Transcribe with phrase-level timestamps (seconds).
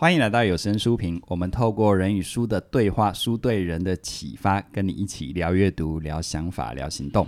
[0.00, 1.20] 欢迎来到有声书评。
[1.26, 7.26] 我们透过人与书的对话，书对人的启发，跟你一起聊阅读、聊想法、聊行动。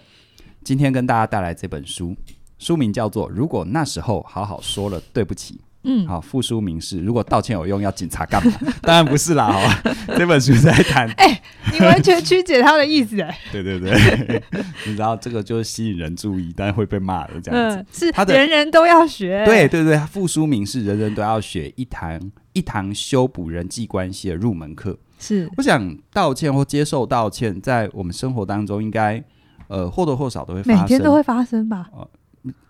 [0.62, 2.14] 今天跟大家带来这本书，
[2.60, 5.54] 书名叫做《如果那时候好好说了对不起》。
[5.82, 8.52] 嗯，好，复书明示“如果道歉有用，要警察干嘛？”
[8.82, 9.82] 当然不是啦，好吧？
[10.16, 11.42] 这本书在谈，哎、欸，
[11.72, 14.42] 你完全曲解他的意思，哎， 对对对，
[14.86, 17.76] 你知道这个就是吸引人注意，但是会被骂的这样子。
[17.76, 22.20] 嗯、是他的人人都要学，对对对，复书明示“人人都要学一堂
[22.52, 24.98] 一堂修补人际关系的入门课”。
[25.18, 29.22] 是，我想道歉或接受道歉，在我们生活当中，应该
[29.68, 31.88] 呃或多或少都会发生，每天都会发生吧。
[31.92, 32.06] 呃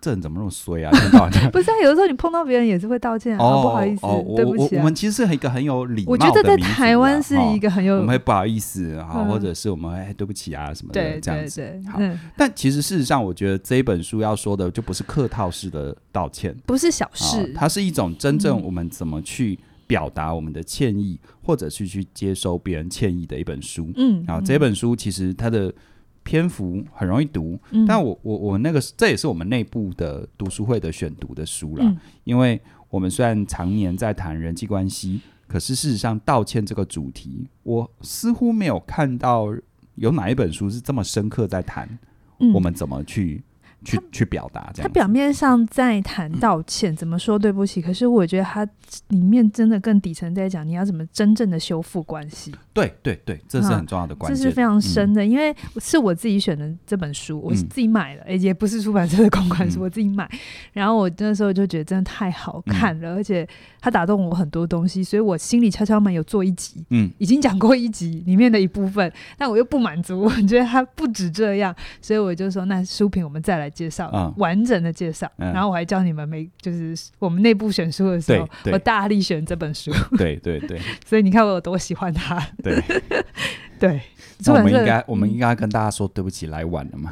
[0.01, 0.91] 这人怎么那么衰啊？
[1.53, 4.79] 不是啊，有的时候你碰到别人也是会道歉啊，哦、不好意思，哦、对不起、啊。
[4.79, 11.61] 我们其实是一个很有礼貌的，我觉得在台湾是一个很有，我们会不好意思啊，嗯、或者是我们哎对不起啊什么的这样子。
[11.61, 23.89] 对对对好，嗯、但其实事实上，我觉得这一本书要说的就不是客套式的道歉，不是小事，哦、它是一种真正我们怎么去表达我们的歉意，嗯、或者是去接收别人歉意的一本书。
[23.95, 25.73] 嗯，啊这本书其实它的。
[26.31, 31.93] 篇幅很容易读，但我我我那个这也是我们内部的读书会的选读的书啦。
[32.23, 32.57] 因为
[32.89, 39.53] 我们虽然常年在谈人际关系，可是事实上道歉这个主题，我似乎没有看到
[39.95, 41.99] 有哪一本书是这么深刻在谈
[42.53, 43.43] 我们怎么去。
[43.83, 44.87] 去去表达，这样。
[44.87, 47.81] 他表面上在谈道歉，嗯、怎么说对不起？
[47.81, 48.67] 可是我觉得他
[49.07, 52.53] 里面真的更底层在讲你要怎么真正的修复关系。
[52.73, 55.23] 对对对，这是很重要的关系，这是非常深的。
[55.23, 60.29] 嗯、因为是我自己选的这本书，我是自己买的，嗯、也不是出版社的公关书，嗯、我自己买。
[60.73, 63.47] 然后我那时候就觉得真的太好看了，嗯、而且
[63.79, 73.70] 他打动我很多东西，所以我心里悄悄门有做一集，嗯，已经讲过一集里面的一部分，但我又不满足，我觉得他不止这样，所以我就说那书评我们再来。
[73.71, 79.91] 介绍、嗯、完整的介绍，嗯、然后我还教你们每就是我们内部选书的时候，我大力选这本书。
[80.17, 82.39] 对 对对， 所以你看我有多喜欢它。
[82.63, 82.81] 对。
[83.81, 83.99] 对，
[84.45, 87.11] 那我们应该我们应该跟大家说对不起，来晚了嘛。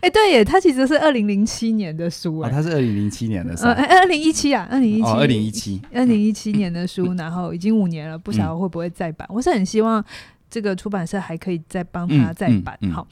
[0.00, 9.26] 哎、欸，对耶，它其实是二零零七年的书啊，它是二零零七年的书，二零一七啊，二零一七，二零一七，二零一七年的书，然后已经五年了，不晓得会不会再版。
[9.32, 10.04] 嗯、我是很希望。
[10.50, 12.76] 这个出版社还可以再帮他再版。
[12.80, 13.06] 嗯嗯嗯、好，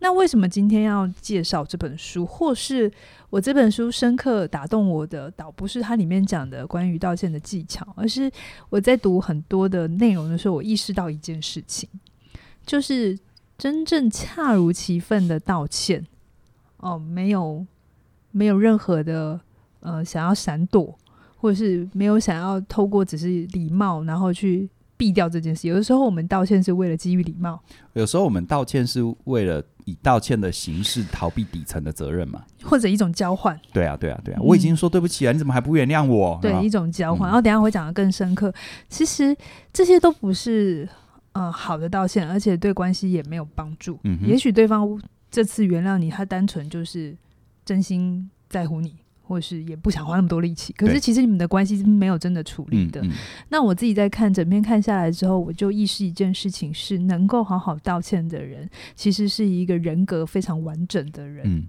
[0.00, 2.26] 那为什么今天要介绍这本书？
[2.26, 2.90] 或是
[3.30, 8.30] 我这本书深刻打动我的，倒不是它里面讲的关于道歉的技巧，而是
[8.68, 11.88] 我在读很多的内容的时候，我意识到一件事情，
[12.66, 13.18] 就是
[13.56, 16.04] 真正恰如其分的道歉，
[16.78, 17.64] 哦，没有
[18.32, 19.40] 没有任何的
[19.80, 20.98] 呃想要闪躲，
[21.36, 24.68] 或者是没有想要透过只是礼貌，然后去。
[25.00, 27.58] 避掉这件事，有的时候我们道歉是为了基于礼貌，
[27.94, 33.58] 有时候我们道歉是为了以道歉的形式逃避底层的责任嘛，或者一种交换。
[33.72, 36.38] 对啊，对啊，对啊，我已经说对不起了，嗯、你怎么还不原谅我？
[36.42, 37.26] 对，一种交换。
[37.26, 38.50] 然后等一下会讲的更深刻。
[38.50, 38.54] 嗯、
[38.90, 39.34] 其实
[39.72, 40.86] 这些都不是
[41.32, 43.98] 呃好的道歉，而且对关系也没有帮助。
[44.04, 44.86] 嗯，也许对方
[45.30, 47.16] 这次原谅你，他单纯就是
[47.64, 48.96] 真心在乎你。
[49.30, 53.00] 或是也不想花那么多力气，可是其实你们的关系是没有真的处理的。
[53.48, 61.44] 那我自己在看整篇看下来之后，我就意识一件事情：是能够好好道歉的人，其实是一个人格非常完整的人。
[61.46, 61.68] 嗯、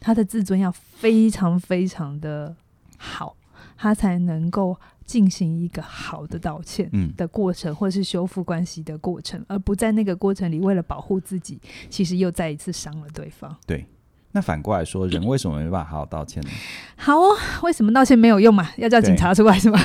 [0.00, 2.56] 他的自尊要非常非常的
[2.98, 3.36] 好，
[3.76, 13.56] 他才能够进行一个好的道歉的过程，嗯、或是修复关系的过程，而不在那个过程里为了保护自己，其实又再一次伤了对方。
[13.64, 13.86] 对。
[14.32, 16.48] 那反过来说，人为什么没办法好好道歉呢？
[16.96, 18.68] 好哦，为什么道歉没有用嘛？
[18.76, 19.80] 要叫警察出来是吗？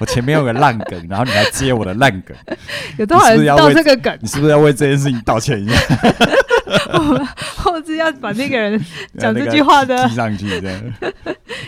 [0.00, 2.34] 我前面有个烂梗，然后你来接我的烂梗，
[2.98, 4.18] 有多少人知道这个梗？
[4.22, 5.78] 你是不是要为这件事情道歉一下？
[7.56, 8.80] 后置要把那个人
[9.18, 10.82] 讲这句话的记上去，这 样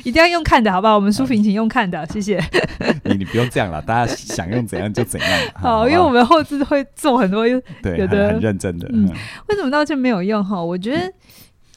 [0.04, 0.94] 一定要用看的，好不好？
[0.94, 2.42] 我们书评请用看的，谢谢。
[3.04, 5.30] 你你不用这样了，大家想用怎样就怎样。
[5.54, 7.44] 好，因为我们后置会做很多，
[7.82, 8.88] 对，很认真的。
[8.92, 9.08] 嗯，
[9.48, 10.44] 为什么道歉没有用？
[10.44, 11.12] 哈，我觉得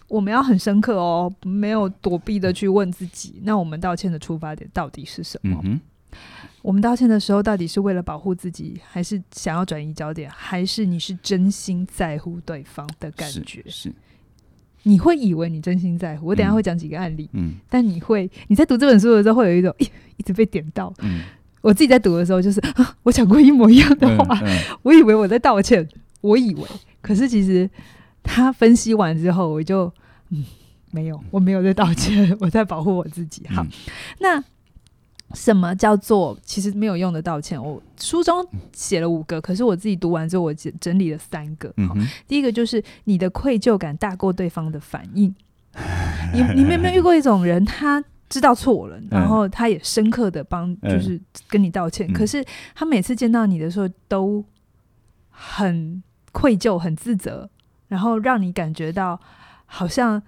[0.07, 5.59] 我们要很深刻哦，没有躲避的去问自己，那我们道歉的出发点到底是什么？
[5.63, 5.79] 嗯
[6.61, 13.63] 我们道歉的时候，到底是为了保护自己，还是想要转移焦点，还是你是真心在乎对方的感觉？
[13.65, 13.93] 是，是
[14.83, 16.27] 你会以为你真心在乎。
[16.27, 20.93] 我等下会讲几个案例，嗯，但你会你在读这本书的时候，会有一种一一直被点到。
[20.99, 21.21] 嗯，
[21.61, 25.87] 我自己在读的时候，就是啊，我讲过一模一样的话，嗯嗯、我以为我在道歉，
[26.21, 26.63] 我以为，
[27.01, 27.69] 可是其实
[28.21, 29.91] 他分析完之后，我就
[30.29, 30.45] 嗯，
[30.91, 33.47] 没有，我没有在道歉， 我在保护我自己。
[33.47, 33.69] 好，嗯、
[34.19, 34.43] 那。
[35.33, 37.61] 什么叫做其实没有用的道歉？
[37.61, 41.73] 我书中写了五个，可是我自己读完之后，我整整理了三个。
[41.77, 41.89] 嗯、
[42.27, 45.33] 第一个就是你的愧疚感大过对方的反应。
[46.33, 52.07] 你你们有没有遇过一种人，他知道错了，然后他也深刻的帮，就是跟你道歉。
[52.09, 52.43] 嗯、可是
[52.75, 54.43] 他每次见到你的时候，都
[55.29, 56.01] 很
[56.31, 57.49] 愧疚、很自责，
[57.87, 59.19] 然后让你感觉到
[59.65, 60.21] 好像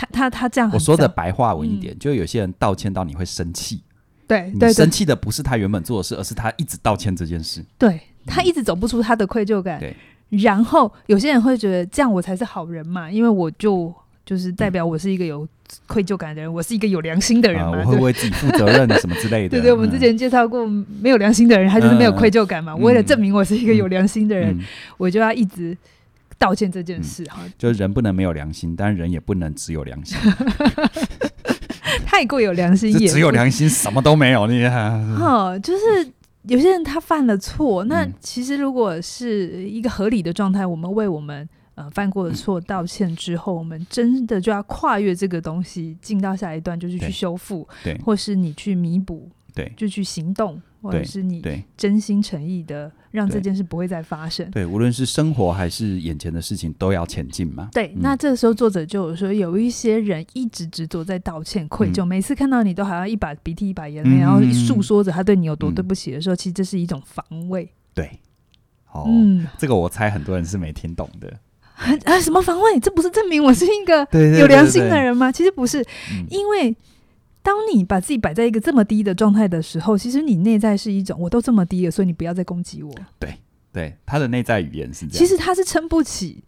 [0.00, 0.70] 他他他这样。
[0.72, 3.82] 我说的白话文一点，嗯、就有些人道歉到你会生气。
[4.26, 7.62] 对，你生气的不是他原本做的事，而是他一直道歉这件事。
[7.76, 9.78] 对，他一直走不出他的愧疚感。
[9.78, 9.94] 对，
[10.30, 13.92] 然后有些人会觉得这样我才是好人嘛，因为我就
[14.24, 15.46] 就是代表我是一个有。
[15.86, 17.78] 愧疚感的人，我是一个有良心的人嘛？
[17.78, 19.50] 啊、我会为自己负责任什么之类的。
[19.50, 20.66] 对对，我们之前介绍过，
[21.00, 22.72] 没有良心的人，他就是没有愧疚感嘛。
[22.72, 24.64] 嗯、为了证明我是一个有良心的人，嗯、
[24.98, 25.78] 我就要一直
[26.40, 27.38] 道歉这件事哈。
[27.44, 30.18] 嗯、就是人不能没有良心，但人也不能只有良心。
[32.04, 34.48] 太过有良心也，只有良心什么都没有。
[34.48, 36.10] 你 哦，就是
[36.42, 41.48] 有些人他犯了错，那其实如果是一个合理的状态，我们为我们。
[41.76, 49.30] 呃，犯过的错道歉之后，嗯、我们真的就要跨越这个东西，进到下一段，就是去修复，对，或是你去弥补，
[49.62, 51.42] 对，就去行动，或者是你
[51.76, 54.44] 真心诚意的让这件事不会再发生。
[54.50, 57.68] 对，对，无论是生活还是眼前的事情，都要前进嘛。
[57.72, 67.70] 对，嗯、那这个时候作者就有说，有一些人一直执着在道歉、愧疚，嗯、每次看到你都好像一把鼻涕一把眼泪，嗯、然后诉说着他对你有多对不起的时候，嗯、其实这是一种防卫。
[67.92, 68.08] 对，
[68.92, 71.32] 哦，嗯、这个我猜很多人是没听懂的。
[72.04, 72.20] 啊！
[72.20, 72.78] 什么防卫？
[72.78, 74.06] 这不是证明我是一个
[74.38, 75.32] 有良心的人吗？
[75.32, 75.80] 其实不是，
[76.12, 76.76] 嗯、因为
[77.42, 82.92] 当你把自己摆在一个这么低的状态的时候，其实你内在是一种我都这么低了，所以你不要再攻击我。
[83.18, 83.34] 对
[83.72, 85.18] 对，他的内在语言是这样。
[85.18, 86.42] 其实他是撑不起，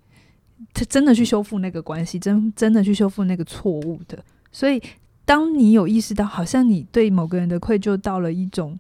[0.74, 4.22] 他真的去修复那个关系，真真的去修复那个错误的。
[4.50, 4.82] 所以，
[5.24, 8.78] 当你有意识到，好像你对某个人的愧疚到了一种。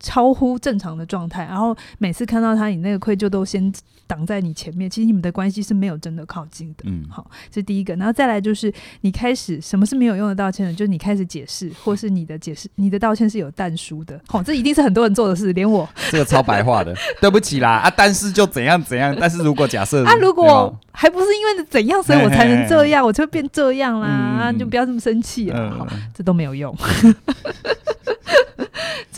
[0.00, 3.72] 超乎正常的状态，然后每次看到他，你那个愧疚都先
[4.06, 4.90] 挡在你前面。
[4.90, 6.84] 其实你们的关系是没有真的靠近的。
[6.86, 7.94] 嗯，好，这第一个。
[7.96, 10.72] 然后再来就是你开始什么是没有用的道歉呢？
[10.72, 14.18] 就是你开始解释，或是你的解释，你的道歉是有淡书的。
[14.26, 16.94] 好，这一定是很多人做的事，连我这个超白话的。
[17.20, 19.14] 对不起啦啊，但是就怎样怎样。
[19.20, 24.08] 但是如果假设 啊，如果还不是因为怎样，所以我才能这样，我就会变这样啦。
[24.08, 25.70] 啊，就不要这么生气了。
[25.70, 26.74] 好，这都没有用。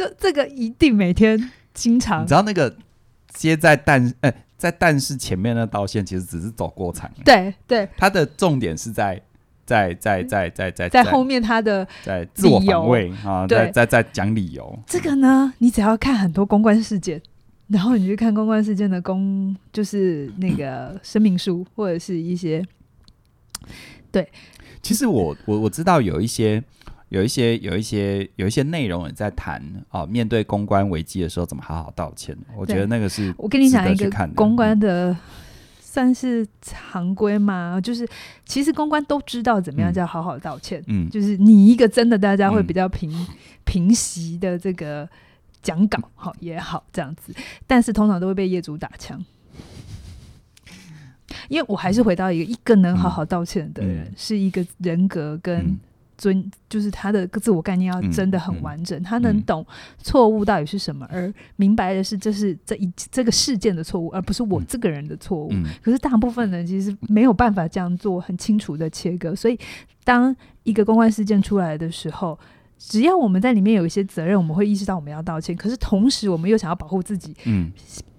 [0.02, 2.75] 这这个一定每天经常，你知道那个
[3.32, 9.20] 接在但哎、欸，在但是前面那道线其实只是走过场，对对，它的重点是在
[9.64, 14.76] 在在在在在在后面他的在自我防卫啊，在在在讲理由。
[14.88, 17.22] 这个呢，你只要看很多公关事件，
[17.69, 22.64] 然后你去看公关事件的公，就是那个 声明书或者是一些，
[24.10, 24.28] 对，
[24.82, 26.60] 其实我我我知道有一些。
[27.12, 32.35] 有一些有一些有一些内容也在谈啊，面对公关危机的时候怎么好好道歉。
[32.56, 35.14] 我觉得那个是我跟你讲一个公关的
[35.79, 38.09] 算是常规嘛，嗯、就是
[38.47, 40.82] 其实公关都知道怎么样叫好好道歉。
[40.87, 43.26] 嗯，就是你一个真的大家会比较平、嗯、
[43.64, 45.06] 平息的这个
[45.62, 47.35] 讲稿好也好这样子，
[47.67, 49.23] 但是通常都会被业主打枪，
[51.50, 55.79] 因为我还是回到一个一个能好好道歉的人，嗯、是一个人格跟。
[56.23, 59.67] 嗯尊就是他的自我概念要真的很完整，嗯嗯、他能懂
[59.99, 65.49] 错误到底是什么，嗯、而明白的是这是这一这个事件的错误，而不是我这个人的错误。
[65.51, 69.59] 嗯、可是大部分人其实没有办法这样做很清楚的切割，所以
[70.05, 72.38] 当一个公关事件出来的时候，
[72.79, 75.57] 只要我们在里面有一些责任，我们会意识到我们要道歉。
[75.57, 77.35] 可是同时，我们又想要保护自己。
[77.47, 77.73] 嗯。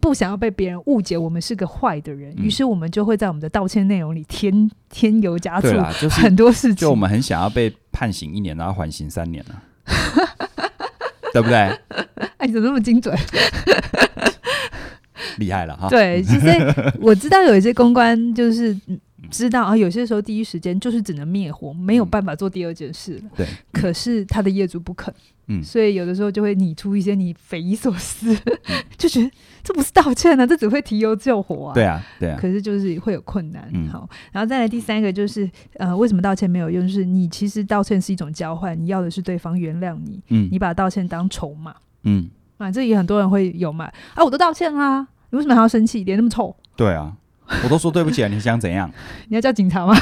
[0.03, 5.69] 不想要被别人误解，我们是个坏的人，于、嗯、是我们就会在我们的道歉内容里添添油加醋，
[6.01, 6.75] 就是很多事情。
[6.75, 9.55] 就我们很想要被判刑一年，然后缓刑三年呢、
[9.85, 9.95] 啊，
[11.31, 11.55] 对不对？
[12.35, 13.17] 哎，你怎么那么精准？
[15.37, 15.87] 厉害了哈！
[15.87, 16.47] 对，其实
[16.99, 18.77] 我知道有一些公关就是
[19.31, 23.21] 知道啊，有些时候第一时间就是只能灭火，没有办法做第二件事了。
[23.37, 25.13] 对，可是他的业主不肯。
[25.47, 29.29] 嗯，所以有的时候就会拟出一些你匪夷所思，嗯、 就觉得
[29.61, 31.73] 这不是道歉啊， 这只会提油救火啊。
[31.73, 32.37] 对啊，对啊。
[32.39, 33.69] 可是就是会有困难。
[33.73, 36.87] 嗯、好，然后再来第三个就是，呃，为什么道歉没有用？
[36.87, 40.21] 就是你其实道歉是一种交换，你要的是对方原谅你。
[40.29, 40.47] 嗯。
[40.51, 41.75] 你把道歉当筹码。
[42.03, 42.29] 嗯。
[42.57, 43.85] 啊，这也很多人会有嘛。
[44.13, 46.03] 啊，我都道歉啦，你为什么还要生气？
[46.03, 46.55] 脸那么臭。
[46.77, 47.11] 对啊，
[47.63, 48.89] 我都说对不起了，你想怎样？
[49.27, 49.93] 你要叫警察吗？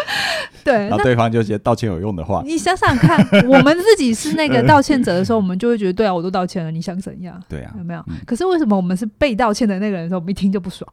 [0.64, 7.40] 对，然后对方就觉得道歉有用的话，你想想看， 我们自己是那个道歉者的时候，我们就会觉得，对啊，我都道歉了，你想怎样？
[7.48, 8.00] 对啊，有没有？
[8.08, 10.90] 嗯、可是为什么我们是被道歉的那个人的时候，我们一听就不爽，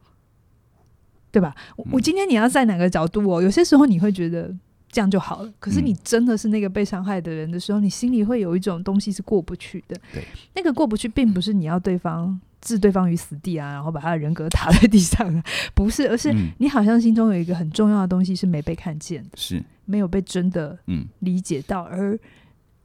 [1.32, 1.56] 对吧？
[1.78, 3.42] 嗯、我今天你要在哪个角度哦？
[3.42, 4.54] 有些时候你会觉得
[4.92, 9.98] 这样就好了，可是你真的是那个被伤害的人的时候，你心里会有一种东西是过不去的。
[10.14, 12.40] 对，那个过不去，并不是你要对方。
[12.64, 15.44] 置对方于死地啊，然后把他的人格打在地上啊，
[15.76, 19.64] 不是，而是你好像心中有一个很重要的东西是没被看见的，是。
[19.86, 20.80] 没有被真的
[21.20, 22.20] 理解到，嗯、而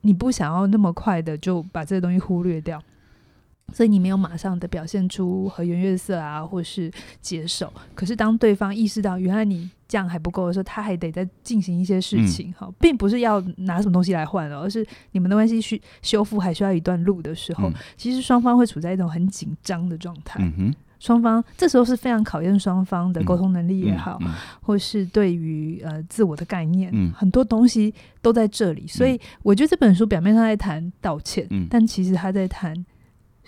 [0.01, 2.83] 你不想要那么快的就把这个东西忽略掉。
[3.73, 7.73] 所以你没有马上的表现出和颜悦色啊，或是接受。
[7.95, 20.41] 可是当对方意识到原来你这样还不够的时候，他还得再进行一些事情哈，嗯、并不是要拿什么东西来换了，而是你们的关系需修复还需要一段路的时候，嗯、其实双方会处在一种很紧张的状态。
[20.43, 28.87] 嗯，双方这时候是非常考验双方的沟通能力也好，嗯嗯嗯、或是对于呃自我的概念，嗯、很多东西都在这里。
[28.87, 32.75] 所以我觉得这本书表面上在谈道歉，嗯、但其实他在谈。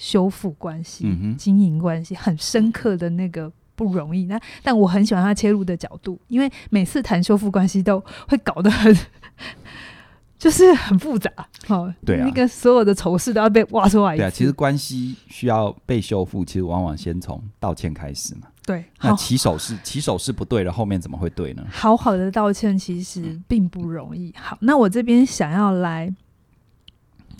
[0.00, 4.24] 修复关系、嗯、经营关系，很深刻的那个不容易。
[4.24, 8.96] 那但我很喜欢他切入的角度，因为每次谈修复关系都会搞得很，
[10.38, 11.30] 就是很复杂。
[11.68, 14.16] 哦，对啊，那个所有的丑事都要被挖出来。
[14.16, 18.46] 对啊，其实关系需要被修复，其实往往先从道歉开始嘛。
[18.64, 21.62] 对，那起手是起手是不对的，后面怎么会对呢？
[21.70, 24.32] 好好的道歉其实并不容易。
[24.34, 26.10] 好，那我这边想要来。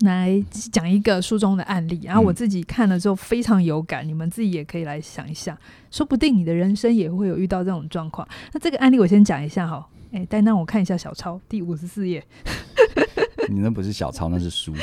[0.01, 5.57] 来讲一个书中的案例，然后我自己看了之后非常有感，嗯、你们自己也可以来想一下，
[5.89, 8.27] 说不定你的人生也会有遇到这种状况。
[8.53, 12.23] 那这个案例我先讲一下哈，哎，但让我看一下小抄第五十四页。
[13.49, 14.73] 你那不是小抄，那是书。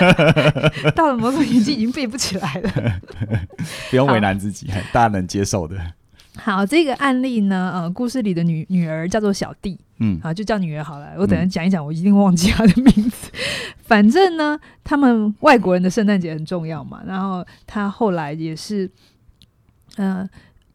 [0.94, 3.00] 到了某种年纪已经背不起来了，
[3.90, 5.76] 不用为难自己，大家能接受的。
[6.36, 11.12] 好，这个案例呢，呃，故事里的女女儿叫做小弟，嗯，好，就叫女儿好了。
[11.18, 13.30] 我等下讲一讲，我一定忘记她的名字。
[13.32, 17.02] 嗯、反正呢，他们外国人的圣诞节很重要嘛。
[17.04, 18.88] 然后他后来也是，
[19.96, 20.24] 呃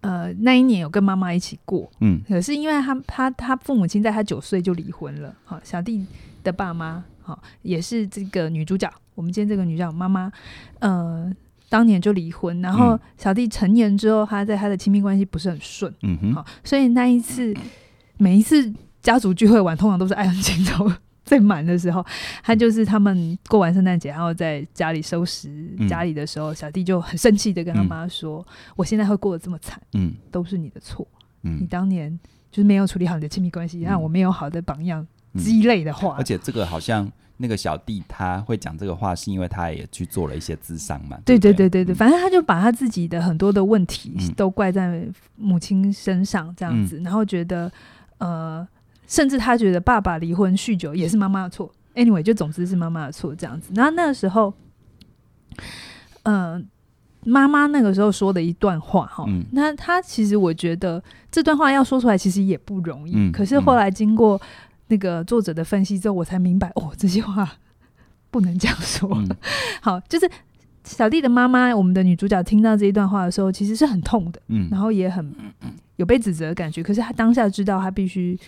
[0.02, 5.34] 呃，那一年有跟妈妈一起过，嗯，可是因为他他他父母亲在他九岁就离婚了。
[5.46, 6.06] 好，小弟
[6.44, 8.92] 的爸妈，好，也是这个女主角。
[9.14, 10.30] 我们今天这个女主角妈妈，
[10.80, 11.32] 呃。
[11.68, 17.52] 当年就离婚，然后小弟成年之后，他在他的亲密关系不是很顺，嗯哼，好，所以那一次
[18.18, 20.90] 每一次家族聚会完，通常都是爱恨情仇
[21.26, 22.06] 最满的时候。
[22.44, 25.50] 他就是他们过完圣诞节，然后在家里收拾
[25.90, 31.06] 家里的时候，小弟就很生气的跟他妈说：“嗯、我现在会过得这么惨，嗯，都是你的错，
[31.44, 32.18] 嗯，你当年
[32.52, 35.06] 就是没有处理好你的亲密关系，让我没有好的榜样
[35.38, 37.12] 之类的话。”而且这个好像。
[37.38, 41.20] 那个小弟他会讲这个话，是因为他也去做了一些智商嘛？
[41.26, 45.06] 对对对对对，反正他就把他自己的很多的问题都怪在
[45.36, 47.70] 母亲身上，这样子，然后觉得
[48.20, 48.66] 呃，
[49.08, 51.72] 甚至他觉得爸爸离婚酗酒也是妈妈的错。
[51.96, 53.72] Anyway，就总之是妈妈的错这样子。
[53.76, 54.54] 然后那个时候，
[56.24, 56.68] 嗯，
[57.24, 64.42] 妈妈那个时候说的一段话哈，那他其实我觉得这段话要说出来其实也不容易，可是后来经过。
[64.88, 67.54] 那个作者的分析之后，我才明白哦，这些话
[68.30, 69.10] 不能这样说。
[69.16, 69.28] 嗯、
[69.82, 70.30] 好，就是
[70.84, 75.34] 小弟的妈妈，我们的女主角听到这一段话的时候，其实是很痛的，嗯，然后也很
[75.96, 76.84] 有被指责的感觉。
[76.84, 78.40] 可是她当下知道，她必须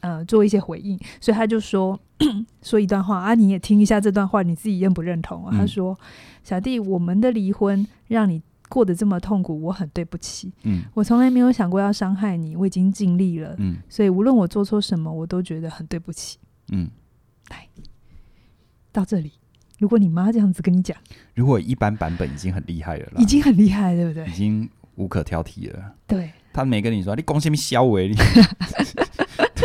[0.00, 1.98] 呃做一些回应，所以他就说
[2.62, 5.50] 说一段话啊，你也听一下这段话，你自己认不认同啊？
[5.52, 5.98] 她、嗯、说
[6.42, 10.50] ：“小弟，我们的离婚让你。”过得这么痛苦，我很对不起。
[10.62, 13.54] 嗯，我从来没有想过要伤害你，我已经尽力了。
[13.58, 16.38] 嗯，所以无论我做错什么，我都觉得很对不起。
[16.72, 16.90] 嗯，
[17.50, 17.68] 来
[18.90, 19.32] 到这里，
[19.78, 20.96] 如果你妈这样子跟你讲，
[21.34, 24.26] 如果一般版本已经很厉害了，已经很厉害，对不对？
[24.26, 25.94] 已经无可挑剔了。
[26.06, 28.16] 对，他没跟你说你讲什么消为你。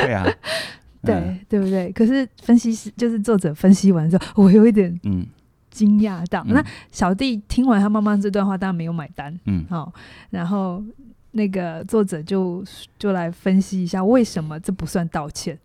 [0.01, 0.23] 对啊，
[1.03, 1.91] 对、嗯、对不对？
[1.91, 5.25] 可是分析师就是作者分析完之后，我有一点嗯。
[5.71, 9.39] 惊讶到，嗯、那小弟听完他妈妈这段话，当然没有买单。
[9.45, 9.93] 嗯，好、哦，
[10.31, 10.83] 然后
[11.31, 12.65] 那个作者就
[12.97, 15.57] 就来分析一下，为什么这不算道歉？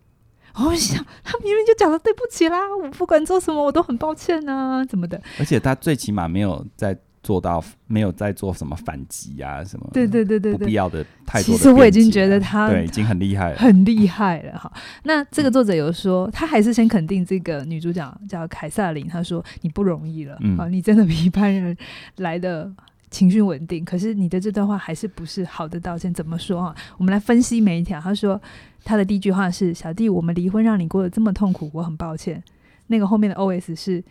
[0.53, 5.19] 我想，他明明就讲了对不起啦，我不管做什么，我都很抱歉啊，怎么的？
[5.39, 6.95] 而且他最起码没有在。
[7.25, 11.57] 做到没有再做什么反击啊，什么对对对对，不必要的太多的。
[11.57, 14.71] 其实我已经觉得他对已经很厉害了，很厉害了哈。
[15.05, 21.75] 那这个作者有说，他还是先肯定这个女主角叫凯瑟琳，他说你不容易了，嗯，你真的比一般人
[22.17, 22.71] 来的
[23.09, 23.83] 情绪稳定。
[23.83, 26.13] 可是你的这段话还是不是好的道歉？
[26.13, 26.75] 怎么说啊？
[26.99, 27.99] 我们来分析每一条。
[27.99, 28.39] 他说
[28.83, 32.43] 他的第一句话是：小弟，我们离婚让你过得这么痛苦，我很抱歉。
[32.85, 34.03] 那个后面的 OS 是。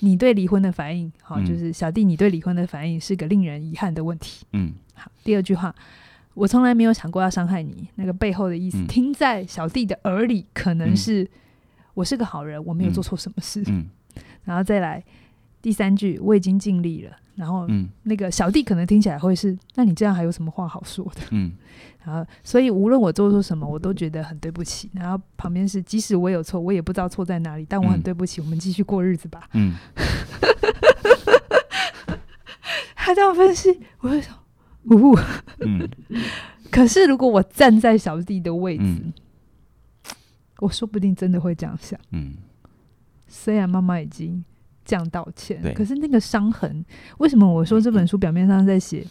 [0.00, 4.44] 你对离婚的反应，好，就是小弟，你对离婚的反应是个令人遗憾的问题。
[4.52, 5.74] 嗯，好，第二句话，
[6.34, 7.88] 我从来没有想过要伤害你。
[7.94, 11.28] 那个背后的意思，嗯、听在小弟的耳里，可能是、嗯、
[11.94, 13.62] 我是个好人，我没有做错什么事。
[13.66, 13.86] 嗯，
[14.44, 15.04] 然后再来
[15.62, 17.16] 第三句，我已经尽力了。
[17.34, 17.66] 然后，
[18.02, 21.20] 那个小弟可能听起来会是，那你这样还有什么话好说的？
[21.30, 21.52] 嗯，
[22.04, 24.90] 然后，所以无论我做错什么，我都觉得很对不起。
[24.94, 28.40] 然后旁边是，即使我有错，我也不知道错在哪里，但我很对不起。
[28.40, 29.48] 嗯、我们继续过日子吧。
[29.54, 29.74] 嗯，
[32.94, 34.34] 他这样分析，我会说，
[34.90, 35.16] 呜，
[35.60, 35.88] 嗯。
[36.70, 39.12] 可是如果我站在小弟的位置，嗯、
[40.58, 41.98] 我说不定真的会这样想。
[42.12, 42.34] 嗯，
[43.26, 44.44] 虽然妈妈已经
[44.90, 46.84] 这样道歉，可是那个伤痕，
[47.18, 49.06] 为什么我说这本书表面上在写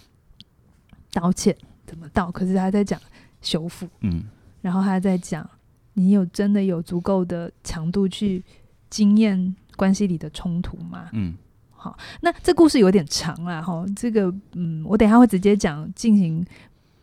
[1.14, 1.56] 道歉？
[1.86, 3.00] 怎么道，可是他在讲
[3.42, 3.88] 修复。
[4.02, 4.26] 嗯，
[4.60, 5.50] 然后他在讲，
[5.94, 8.44] 你有真的有足够的强度去
[8.90, 11.08] 经验关系里的冲突吗？
[11.14, 11.34] 嗯。
[11.72, 16.46] 好，那这故事有点长啦，哈，这个嗯，我等一下会直接讲进行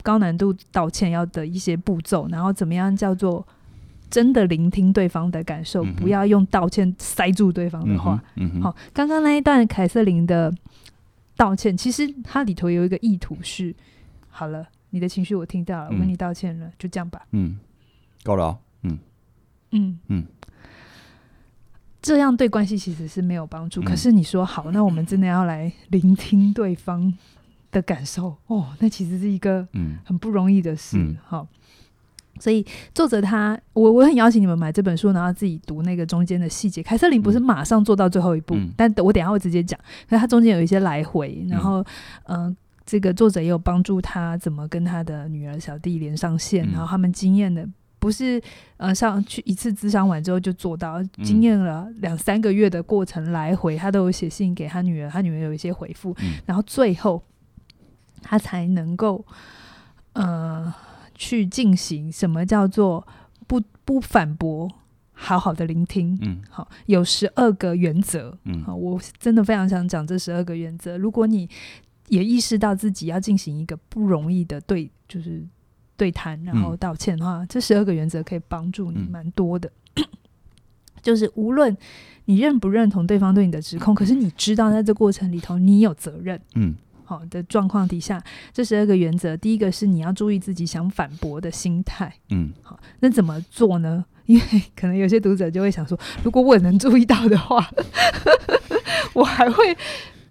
[0.02, 3.48] 高难度道歉要的一些步骤，然后怎么样叫做
[4.10, 8.22] 真的聆听对方的感受，嗯、不要用道歉塞住对方的话。
[8.36, 10.52] 嗯嗯、好，刚刚那一段凯瑟琳的
[11.36, 13.74] 道歉，其实它里头有一个意图是，
[14.28, 17.26] 好了，你的情绪我听到了，我跟你道歉了，嗯、就这样吧。
[17.32, 17.58] 嗯，
[18.22, 18.58] 够了、哦。
[18.82, 18.98] 嗯
[19.70, 19.98] 嗯嗯。
[20.08, 20.26] 嗯
[22.02, 23.82] 这样对关系其实是没有帮助。
[23.82, 27.12] 可是你说好，那我们真的要来聆听对方
[27.72, 29.66] 的感受哦，那其实是一个
[30.04, 30.96] 很不容易的事。
[31.24, 31.58] 好、嗯，
[32.38, 32.64] 所以
[32.94, 36.82] 作者他，我我很邀请你们买这本书，然后自己读那个中间的细节。
[36.82, 39.78] 凯瑟琳不是马上做到最后一步，嗯、但我等下会直接讲。
[40.08, 41.84] 可是他中间有一些来回，然后
[42.24, 47.68] 嗯、呃，这个作者也有帮助他怎么跟他的女儿小弟连上线，然后他们经验的。
[47.98, 48.40] 不是
[48.76, 57.20] 呃，上去一次咨商完之后就做到，经验了两三个月的过程来回，他都有写信给他女儿，他女儿有一些回复，嗯、然后最后
[58.22, 59.24] 他才能够
[60.12, 60.72] 呃
[61.16, 63.04] 去进行什么叫做
[63.48, 64.70] 不不反驳，
[65.12, 66.16] 好好的聆听。
[66.22, 68.38] 嗯，好，有十二个原则。
[68.44, 70.96] 嗯，好，我真的非常想讲这十二个原则。
[70.96, 71.48] 如果你
[72.08, 75.44] 也意识到自己要进行一个不容易的对，就是。
[75.98, 79.72] 对谈，然后道歉的话，嗯、这十二个原则可以帮助你蛮多的。
[79.94, 80.04] 嗯、
[81.00, 81.74] 就是无论
[82.26, 86.38] 你认不认同对方对你的指控，可是你知道在这过程里头你有责任。
[86.54, 86.74] 嗯，
[87.06, 88.22] 好的状况底下，
[88.52, 92.12] 这十二个原则，第一个是你要注意自己想反驳的心态。
[92.28, 94.04] 嗯，好，那怎么做呢？
[94.26, 94.42] 因为
[94.74, 97.66] 可能有些读者就会想说，如果我能注意到的话，
[99.14, 99.76] 我还会。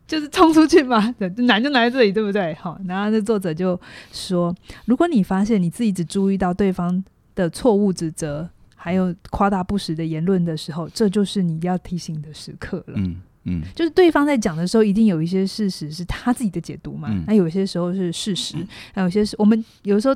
[0.07, 1.15] 就是冲出去吗，
[1.47, 2.53] 难就难在这里，对不对？
[2.53, 3.79] 好，然后这作者就
[4.13, 12.93] 说，如果你发现你自己只注意到对方的错误指责，还有夸大不实的言论的时候，这就是你要提醒的时刻了。
[12.97, 18.55] 嗯嗯，就是对方在讲的时候，一定有一些事实是他自己的解读嘛，那有些时候是事实，
[18.93, 20.15] 那有些是我们有时候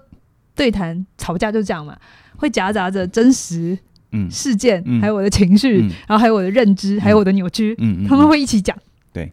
[0.56, 1.98] 对谈吵架就这样嘛，
[2.36, 3.78] 会夹杂着真实
[4.30, 7.76] 事件，还有我的情绪，然后还有我的认知，还有我的扭曲，
[8.08, 8.78] 他们会一起讲。
[9.14, 9.32] 对。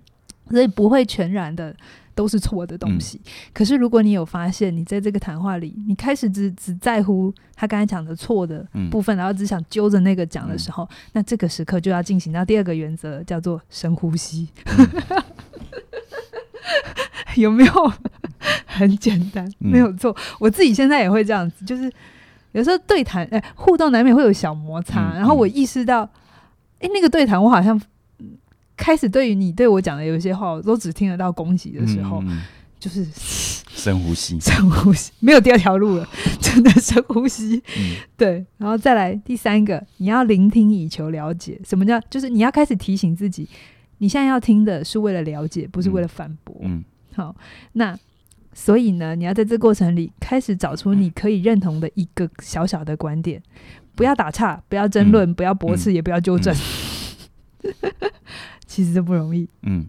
[0.48, 1.74] 所以不会全然的
[2.16, 3.20] 都是错的东西。
[3.24, 14.48] 嗯、可是如果你有发现，你在这个谈话里，你开始只只在乎他刚才讲的错的部分，嗯、然后只想揪着那个讲的时候，嗯、那这个时刻就要进行到第二个原则，叫做深呼吸。
[14.64, 14.88] 嗯、
[17.36, 17.92] 有没有？
[18.66, 20.16] 很简单，嗯、没有错。
[20.38, 21.92] 我自己现在也会这样子，就是
[22.52, 26.02] 有时候对谈，哎、欸，互动难免会有小摩擦，嗯、然后我意识到，
[26.80, 27.78] 哎、欸，那个对谈我好像。
[28.76, 32.42] 开始对于你对我讲的有一些话，我都只听得到攻击的时候，嗯、
[32.78, 33.04] 就是
[33.76, 36.08] 深呼吸， 深呼吸，没有第二条路了，
[36.40, 37.62] 真的深呼吸。
[37.78, 41.60] 嗯、对，然后再来第三个，你要聆听以求了解。
[41.64, 42.00] 什么叫？
[42.10, 43.48] 就是你要开始提醒自己，
[43.98, 46.56] 你现在要听的是为了了解，不是为了反驳。
[46.62, 46.84] 嗯，
[47.14, 47.34] 好，
[47.72, 47.98] 那
[48.52, 53.42] 所以呢，你要在这过程里开始找出你可以认同的一个小小的观点，
[53.94, 56.54] 不要打岔，不要争论，嗯、不要驳斥，嗯、也不要纠正。
[57.62, 58.12] 嗯
[58.76, 59.86] 其实这不容易，嗯，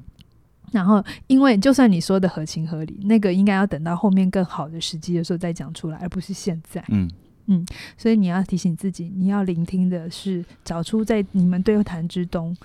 [0.71, 7.11] 然后因为就算你说的合情合理，那个应该要等到后面更好的时机的时候再讲出来，而不是现在，嗯。
[7.47, 7.65] 嗯，
[7.97, 12.55] 所以你要提醒自己，你要聆听的是找出在你们对谈之中，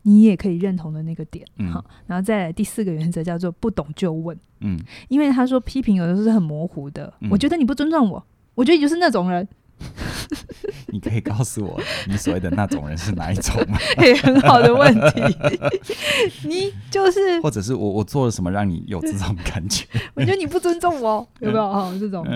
[0.00, 9.46] 你也可以认同的那个点，嗯，好，然后再来第四个原则叫做不懂就问，嗯，因为他说批评有的时候是很模糊的，嗯，我觉得你不尊重我，我觉得你就是那种人。
[10.88, 13.78] 你可以告诉我，你所谓的那种人是哪一种吗？
[13.98, 15.36] 也 很好的问题。
[16.48, 19.84] 你就是，或者是我我做了什么让你有这种感觉？
[20.14, 21.72] 我觉得你不尊重我，有没有？
[21.72, 22.26] 哈，这种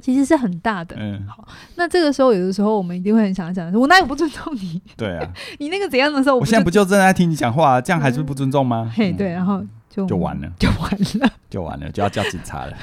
[0.00, 0.94] 其实是很大的。
[0.98, 1.46] 嗯，好。
[1.76, 4.80] 那这个时候，有的时候我们一定会很想讲，我哪有不尊重你？
[4.96, 8.90] 对啊，你那个怎样的时候，我现在不就正在听你讲话，这样还是不尊重吗？
[8.94, 10.90] 嘿，对，然后就就完了，就完
[11.20, 12.76] 了，就完了，就要叫警察了。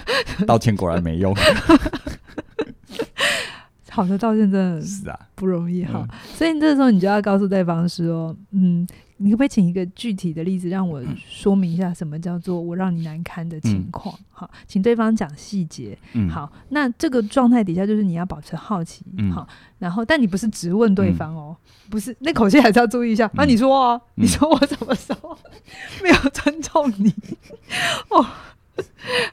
[0.45, 1.33] 道歉果然没用。
[3.93, 14.17] 好的道歉真的是啊，不容易哈，嗯、所以你这时候你就要告诉对方说，嗯，你可不可以请一个具体的例子让我说明一下什么叫做我让你难堪的情况？
[14.41, 15.97] 嗯、请对方讲细节。
[16.13, 19.45] 嗯、好，那这个状态底下就是你要保持好奇，嗯、好，
[19.77, 23.29] 然后但你不是直问对方哦，嗯、不是那口气还是要注意一下。
[23.33, 25.37] 嗯、啊，你说啊，嗯、你说我什么时候
[26.01, 27.13] 没有尊重你？
[28.09, 28.25] 哦。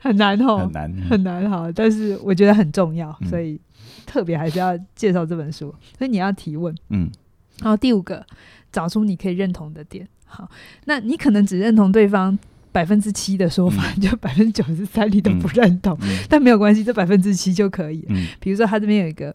[0.00, 1.70] 很难哦，很难很难哈。
[1.74, 3.58] 但是我觉得很重要，所以
[4.08, 5.72] 特别还是要介绍这本书。
[5.98, 7.10] 所以你要提问，嗯。
[7.60, 8.24] 然后第五个，
[8.72, 10.08] 找出你可以认同的点。
[10.24, 10.48] 好，
[10.84, 12.38] 那你可能只认同对方
[12.70, 18.04] 百分之七的说法，嗯、就百分之九十三你都不认同，嗯、但没有关系，这百分之七就可以。
[18.08, 19.34] 嗯，比如说他这边有一个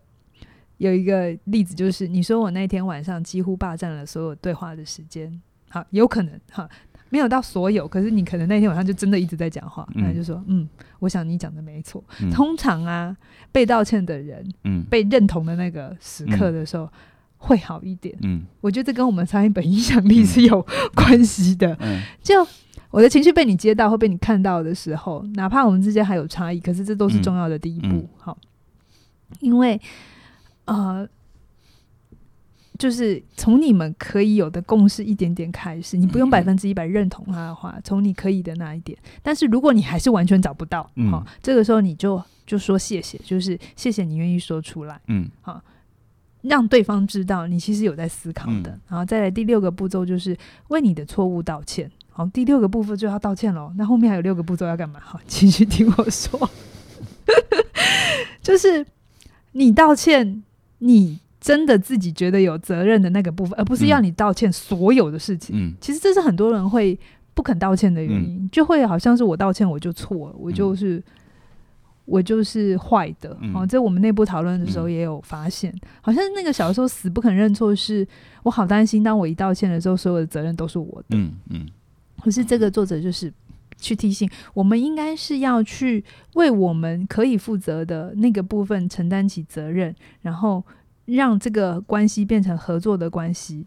[0.78, 5.42] 有一个例子，就是你说我那天晚上几乎霸占了所有对话的时间。
[5.70, 6.70] 好，有可能哈，
[7.14, 12.04] 没有到所有，可是你可能那天晚上就真的一直在讲话，那、嗯、就说嗯，我想你讲的没错。
[12.20, 13.16] 嗯、通常啊，
[13.52, 16.86] 被道歉的人，嗯，被认同的那个时刻的时候。
[16.86, 16.90] 嗯。
[17.46, 21.76] 会好一点，嗯，我觉得这跟我们上一本影响力是有关系的。
[21.82, 22.36] 嗯，就
[22.90, 28.08] 我的情绪被你接到或被你看到的时候，哪怕我们之间还有差异，可是这都是重要的第一步。
[28.18, 28.38] 好，
[29.42, 29.78] 因为
[30.64, 31.06] 呃，
[32.78, 38.98] 就是从你们可以有的共识一点点开始，你不用百分之一百认同他的话，从你可以的那一点。
[39.22, 45.62] 但是如果你还是完全找不到，好，这个时候你就就说谢谢，就是谢谢你愿意说出来，嗯，好。
[46.44, 51.90] 让对方知道你其实有在思考的，嗯、然后再来第六个步骤就是为你的错误道歉。
[52.10, 53.72] 好，第六个部分就要道歉喽。
[53.78, 55.00] 那后面还有六个步骤要干嘛？
[55.02, 56.50] 好，继续听我说。
[58.44, 58.86] 就是
[59.54, 60.44] 你道歉，
[60.80, 65.56] 你真的自己觉得有责任的那个部分，而不是要你道歉所有的事情。
[65.60, 66.98] 嗯、其实这是很多人会
[67.34, 71.04] 不肯道歉的原因，嗯、就会好像是我道歉我就错了，我就是。
[72.06, 78.06] 我就是坏的，嗯、哦，在我们内部讨论的时候也有发现，嗯、好像那个小时候死不肯认错，是
[78.44, 81.16] 我好担心，当我一道歉的时候，所有的责任都是我的。
[81.18, 81.66] 嗯嗯。
[82.22, 83.32] 可是这个作者就是
[83.78, 86.04] 去提醒，我们应该是要去
[86.34, 90.62] 为我们可以负责的那个部分承担起责任，然后
[91.06, 93.66] 让这个关系变成合作的关系。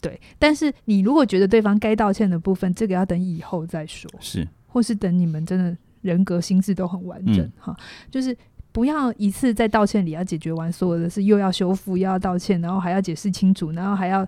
[0.00, 5.76] 对，但是你如果觉得对方该道歉的部分，这个要等以后再说，是，或是等你们真的。
[6.02, 7.76] 人格心智都很完整，嗯、哈，
[8.10, 8.34] 就是
[8.72, 14.26] 不要一次在道歉里要解决完所有的事，又要修复，又要道歉，然后还要解释清楚，然后还要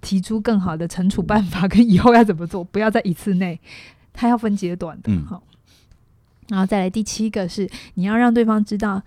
[0.00, 3.60] 提出更好的惩处办法跟以后要怎么做，不要在一次内，
[4.12, 5.42] 他要分阶段的，哈、嗯。
[6.48, 9.00] 然后再来第七个是，你要让对方知道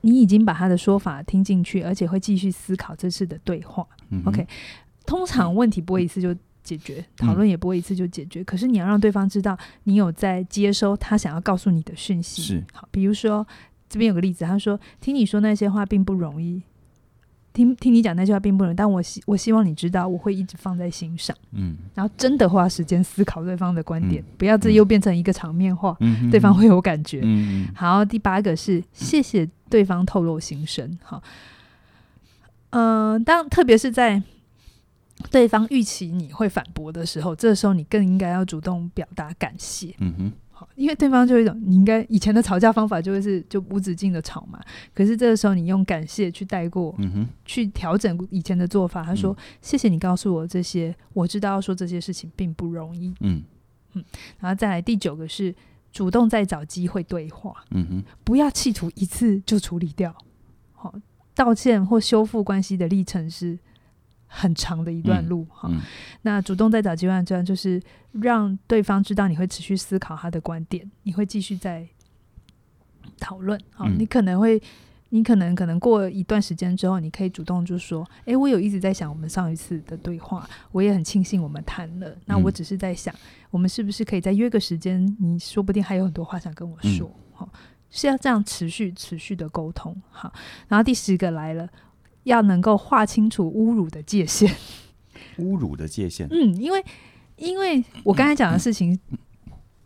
[0.00, 3.86] 你已经把他的说法听进去，而且会继续思考这次的对话。
[4.10, 4.46] 嗯、OK，
[5.06, 6.34] 通常问题不会一次就。
[6.64, 12.42] 解决讨论也不会一次就解决，嗯、可是你要让对方知道你有在接收他想要告诉你的讯息。
[12.42, 13.46] 是好，比如说
[13.88, 16.62] 这边有个例子，他说：“听你说那些话并不容易，
[17.58, 27.20] 听听你讲那句话并不容易，但我希我希望你知道，我会一直放在心上。”嗯，然后真的花时间思考对方的观点，嗯、不要这又变成一个场面话，嗯、对方会有感觉。
[27.24, 27.74] 嗯嗯。
[27.74, 30.96] 好，第八个是谢谢对方透露心声。
[31.02, 31.20] 好，
[32.70, 34.22] 嗯、呃，当特别是在。
[35.32, 39.92] 对方预期你会反驳的时候，这时候你更应该要主动表达感谢。
[39.98, 44.58] 嗯哼，好，因为对方就有一种你应该以前的吵架方法就会是就无止境的吵嘛，
[44.92, 46.92] 可是这个时候你用感谢去带过，
[47.44, 49.04] 去调整以前的做法。
[49.04, 53.40] 他说：“嗯、谢谢你告诉我这些，我知道要说这些事情并不容易。”嗯
[53.92, 54.04] 嗯，
[54.40, 55.54] 然后再来第九个是
[55.92, 57.54] 主动再找机会对话。
[57.70, 60.12] 嗯哼，不要企图一次就处理掉。
[60.72, 60.92] 好，
[61.36, 63.56] 道歉或修复关系的历程是。
[64.28, 65.80] 很长的一段路哈，嗯嗯、
[66.22, 71.88] 那主动再找机会，这样就是让对方知道你会持续思考他的观点，你会继续在
[73.18, 73.58] 讨论。
[73.72, 74.62] 好，嗯、你可能会，
[75.08, 82.14] 你可能可能过一段时间之后，你可以主动就说：“诶、欸，我有一直在想我们上一次的对话，我也很庆幸我们谈了。
[82.26, 83.12] 那我只是在想，
[83.50, 85.16] 我们是不是可以再约个时间？
[85.18, 87.10] 你说不定还有很多话想跟我说。
[87.32, 87.60] 好、嗯，
[87.90, 90.00] 是要这样持续持续的沟通。
[90.10, 90.30] 好，
[90.68, 91.66] 然后第十个来了。
[92.28, 94.48] 要能够划清楚侮辱的界限，
[95.38, 96.28] 侮辱的界限。
[96.30, 96.84] 嗯，因为
[97.36, 98.98] 因为我刚才讲的事情，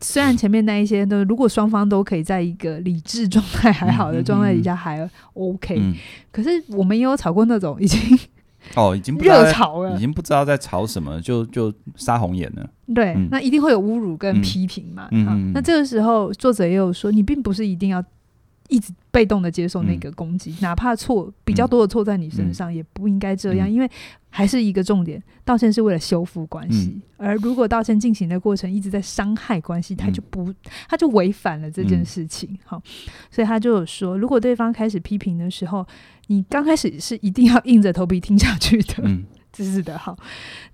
[0.00, 5.94] 虽然前面那一些都，如果双方都可以在一个理智状态还好的状态底下还 OK，、嗯嗯、
[6.30, 8.18] 可是我们也有吵过那种已经
[8.74, 12.68] 哦，已经 热吵了，已经不知道在吵什么，就就杀红眼了。
[12.92, 15.08] 对，嗯、那一定会有侮辱跟批评嘛。
[15.12, 18.04] 嗯，那这个时候作者也有说，你并不是一定要。
[18.72, 23.90] 一直被动的接受那个攻击，嗯、哪怕错比较多的错在你身上，也不应该这样，嗯、因为
[24.30, 30.50] 还是一个重点，道歉是为了修复关系，嗯、而如果道歉进行的过程一直在伤害关系，他就不，
[30.88, 32.58] 他就违反了这件事情。
[32.64, 32.82] 好、嗯，
[33.30, 35.86] 所以他就有说，如果对方开始批评的时候，
[36.28, 40.16] 你刚开始是一定要硬着头皮听下去的，嗯，这 是的，好。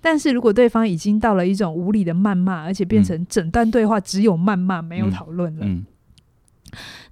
[0.00, 5.66] 但是如果对方已经到了一种无理的谩骂，而且变成整段对话只有谩骂没有讨论了。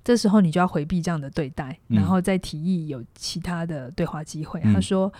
[0.07, 4.61] 这时候你就要回避这样的对待，然后再提议有其他的对话机会。
[4.63, 5.13] 嗯、他说：“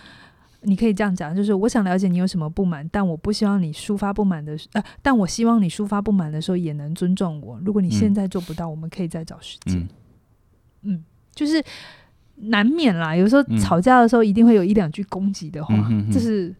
[0.63, 7.59] 你可以这样讲，就是我想了解你有什么不满，但我不希望你抒发不满的，呃，但我希望你抒发不满的时候也能尊重我。
[7.65, 9.77] 如果你现在做不到，嗯、我们可以再找时间。
[10.83, 11.03] 嗯，嗯，
[11.35, 11.61] 就是
[12.35, 16.55] 难免啦，有时候吵架的时候一定会有一两句攻击的话，嗯、这是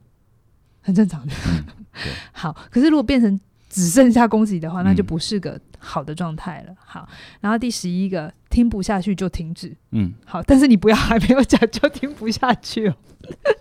[0.81, 1.33] 很正常的。
[1.49, 1.63] 嗯、
[2.33, 3.39] 好，可是如果变成
[3.77, 6.73] 只剩下攻击的话，那就不是个好的状态了。
[6.83, 7.07] 好，
[7.39, 9.71] 然后第十一个，听不下去就停止。
[9.91, 12.95] 嗯，好，但是你不要还没有讲就听不下去哦。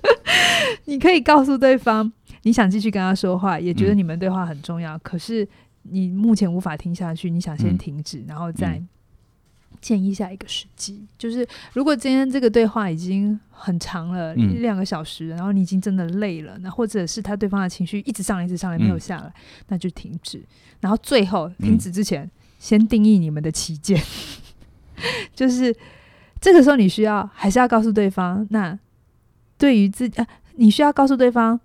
[0.87, 2.11] 你可以告诉对方，
[2.45, 4.97] 你想继续跟他说话，也觉得你们对话很重要。
[4.97, 5.47] 嗯、可是
[5.83, 8.83] 你目前无法听下去，你想先停止，嗯、然后再
[9.87, 10.95] 建议下一个时机。
[10.95, 19.33] 嗯、就是如果今天这个对话已经很长了，嗯、一两个小时，然后你已经真的累了，那或者是他对方的情绪一直上来，一直上来没有下来，嗯、
[19.69, 20.43] 那就停止。
[20.81, 24.03] 然后最后停止之前，嗯、先定义你们的期间。
[25.33, 25.73] 就是
[26.41, 28.77] 这个时候，你需要还是要告诉对方那。
[29.59, 31.59] 对于自己，啊，你需要告诉对方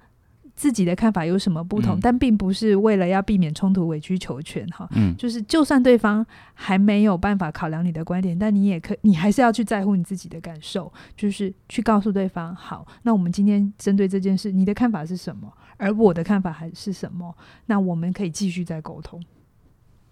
[0.62, 4.88] 自己的看法有什么不同，嗯、但并不是为了要避免冲突委曲求全哈。
[4.92, 15.52] 嗯，就是就算对方还没有办法考量你的观点，但你也可，你还是要去在乎你自己的感受，就是去告诉对方，好，那我们今天针对这件事，你的看法是什么？
[15.78, 17.36] 而我的看法还是什么？
[17.66, 19.20] 那我们可以继续再沟通。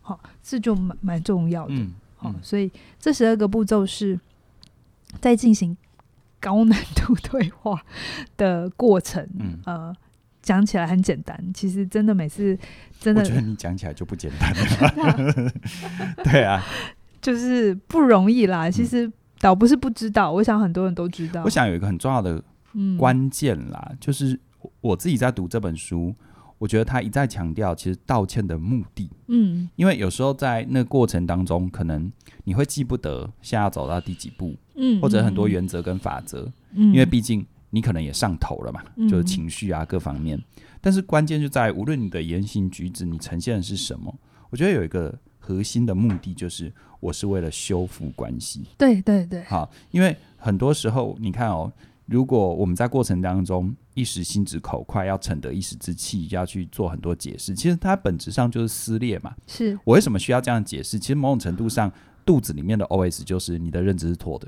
[0.01, 1.75] 好，这就蛮蛮重要的。
[1.75, 4.19] 嗯，好，所以这十二个步骤是
[5.21, 5.77] 在进行。
[6.41, 7.83] 高难度 对话
[8.38, 9.93] 的过程，嗯、呃，
[10.41, 12.58] 讲起来很简单，其实真的每次
[12.99, 15.52] 真的，我觉得你讲起来就不简单了。
[16.23, 16.63] 对啊，
[17.21, 18.69] 就是不容易啦。
[18.69, 21.43] 其实倒不是不知道，我想很多人都知道。
[21.43, 22.43] 我想有一个很重要的
[22.97, 24.39] 关键啦，嗯、就是
[24.82, 26.15] 我自己在读这本书，
[26.58, 32.12] 我觉得他一再强调，其实道歉的目的，嗯，因为有时候在那过程当中，可能
[32.45, 34.56] 你会记不得现在要走到第几步。
[34.82, 40.41] 嗯，或者很多原则跟法则，嗯，因为毕竟你可能也上头了嘛，嗯，就是情绪啊各方面。
[40.82, 44.13] 但是关键就在无论你的言行举止，你呈现的是什么，
[44.49, 48.65] 我觉得有一个核心的目的就是，我是为了修复关系。
[48.77, 51.71] 对对对，好，因为很多时候你看哦，
[52.05, 59.36] 如果我们在过程当中一时心直口快，要逞得一时之气，要去做很多解释，其实它本质上就是撕裂嘛。
[59.47, 60.97] 是我为什么需要这样解释？
[60.97, 61.91] 其实某种程度上，
[62.25, 64.47] 肚子里面的 OS 就是你的认知是错的。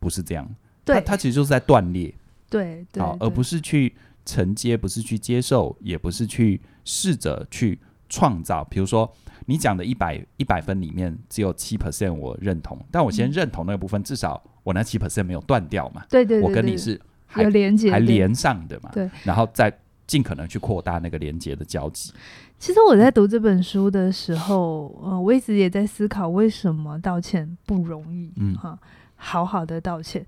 [0.00, 0.48] 不是这样，
[0.84, 2.12] 对它它其实就是在断裂，
[2.50, 3.94] 对对，好，而不是去
[4.26, 8.64] 承接，不是去接受，也不是去试着去创造。
[8.64, 9.10] 比如说，
[9.46, 16.04] 你讲的一百一百分里面只有七 percent 我认同，但我先认同那个部分，嗯、至少我那七 percent 没有断掉嘛。
[16.10, 18.90] 对对，对，对，我跟你是还有连接，还连上的嘛。
[18.92, 19.72] 对，然后再
[20.06, 22.12] 尽可能去扩大那个连接的交集。
[22.58, 28.32] 其实我在读这本书的时候，呃，我一直也在思考为什么道歉不容易。
[28.36, 28.78] 嗯，哈。
[29.22, 30.24] 好好的道歉，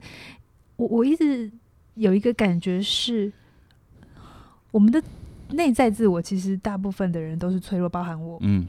[0.77, 1.51] 我我一直
[1.95, 3.33] 有一个感觉是，
[4.71, 5.03] 我们的
[5.51, 8.39] 内在自我其实大部分的人都是脆弱，包含我。
[8.43, 8.67] 嗯，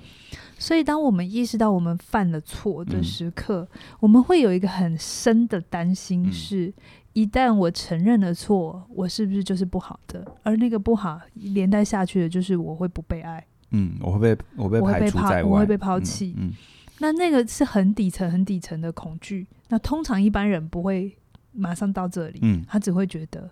[0.58, 6.74] 所以当我们意识到我们犯了错的时刻，嗯、我们会有一个很深的担心是，是、嗯、
[7.14, 10.26] 一旦我承认了错，我是不是就是不好的？
[10.44, 13.46] 而那个不好连带下去的就是我会不被爱。
[13.72, 16.36] 嗯，我会被我被排除在外，我会被抛弃。
[16.38, 16.48] 嗯。
[16.48, 16.54] 嗯
[17.00, 19.48] 那那个是很底层、很底层的恐惧。
[19.70, 21.12] 那通常一般人不会
[21.54, 23.50] 马上到这里，嗯，他只会觉得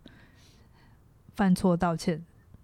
[1.35, 2.21] 犯错道歉，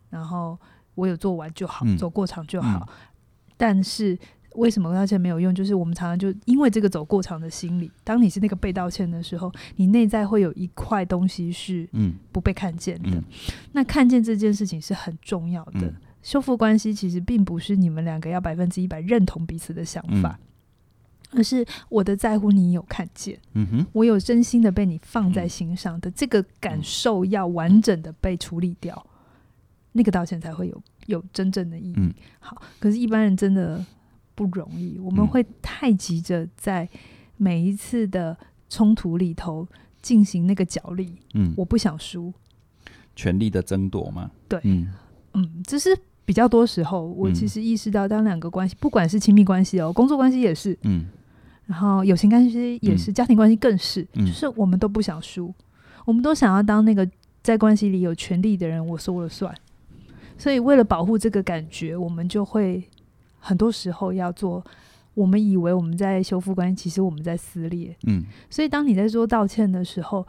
[0.10, 0.58] 然后
[0.96, 2.88] 我有做完就好，嗯、走过场就好。
[2.90, 3.12] 嗯、
[3.56, 4.18] 但是
[4.56, 5.54] 为什么道歉没有用？
[5.54, 13.24] 就是我们常常就因为这个走过场的心理，当你是那个被道歉的时候，你内在会有一块东西是嗯不被看见的。
[13.74, 15.82] 那看见这件事情是很重要的。
[15.82, 20.40] 嗯、修复关系其实并不是你们两个要百分之一百认同彼此的想法。
[20.42, 20.48] 嗯
[21.32, 29.12] 而是我的在乎你有看见，嗯哼，我有真心的被你放在心上的、嗯、这个感受要完整的被处理掉，嗯、
[29.92, 31.94] 那个道歉才会有有真正的意义。
[31.98, 33.86] 嗯、好，可是，一般人真的
[34.36, 36.88] 不容易，我们会太急着在
[37.36, 38.38] 每一次的
[38.70, 39.68] 冲突里头
[40.02, 41.16] 进行那个角力。
[41.34, 42.34] 嗯，我不想输，
[43.16, 44.32] 权力的争夺吗？
[44.48, 44.94] 对，嗯
[45.34, 45.98] 嗯，这是。
[46.28, 51.06] 比较多时候，我其实意识到，当两个关系，嗯、不管是亲密关系哦，工作关系也是，嗯，
[51.68, 55.54] 然后友情关系也是，嗯、家庭关系更是，嗯、就是我们都不想输，
[56.06, 57.08] 我们都想要当那个
[57.44, 59.54] 在关系里有权利的人，我说了算。
[60.38, 62.84] 所以为了保护这个感觉，我们就会
[63.40, 64.66] 很多时候要做，
[65.14, 67.96] 我们以为我们在修复关系，其实我们在撕裂。
[68.08, 70.26] 嗯，所以当你在说道歉的时候。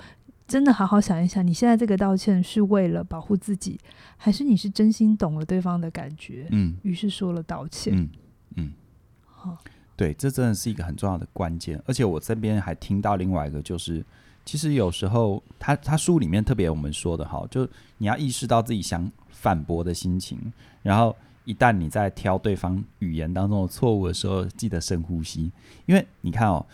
[0.49, 3.79] 真的好好想一想，你现在这个道歉是为了保护自己，
[4.17, 6.47] 还是你是真心懂了对方的感觉？
[6.53, 7.95] 嗯，于是说了道歉。
[7.95, 8.09] 嗯
[8.57, 8.73] 嗯，
[9.27, 9.59] 好，
[9.99, 11.83] 对，这真的是一个很重要的关键。
[11.85, 14.05] 而且我这边还听到另外一个，就是
[14.45, 20.39] 其实有时候他他书里面特别我们说的哈，就你要意识到自己想反驳的心情，
[20.85, 25.51] 然后一旦你在挑对方语言当中的错误的时候，记得深呼吸，
[25.87, 26.65] 因为你看哦，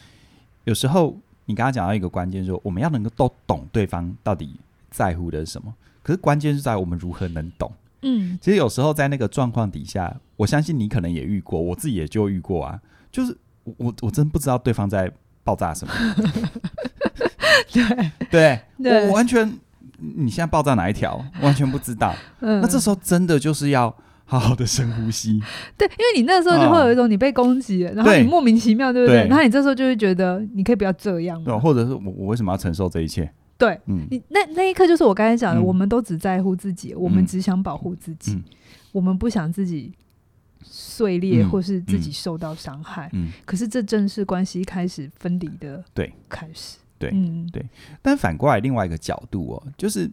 [0.65, 4.61] 有时候你刚刚讲到一个关键，就是我们要能够都懂对方到底
[4.91, 7.73] 在乎的是什么，可是关键是在我们如何能懂。
[8.03, 12.79] 嗯，其实有时候在那个状况底下，我相信你可能也遇过，我自己也就遇过啊。
[13.15, 15.09] 就是我我我真不知道对方在
[15.45, 15.95] 爆炸什么。
[17.71, 19.49] 对 对，对我完全
[19.99, 22.13] 你现在爆炸哪一条，完全不知道。
[22.41, 25.41] 嗯，那这时候真的就是要好好的深呼吸。
[25.79, 29.23] 对，因为你那时候就会有一种你被攻击了，嗯，然后你莫名其妙，对不对？
[29.23, 33.31] 对，然后你这时候就会觉得你可以不要这样，对，或者是我我为什么要承受这一切？
[33.57, 38.43] 对，嗯，你那那一刻就是我刚才讲的，嗯，我们都只在乎自己，嗯，我们只想保护自己，嗯，
[38.91, 39.93] 我们不想自己
[40.65, 43.09] 碎裂或是自己受到伤害。
[43.13, 46.79] 嗯，可是这正是关系开始分离的对开始。
[46.99, 47.65] 对，嗯，对。
[48.03, 50.11] 但反过来另外一个角度哦，就是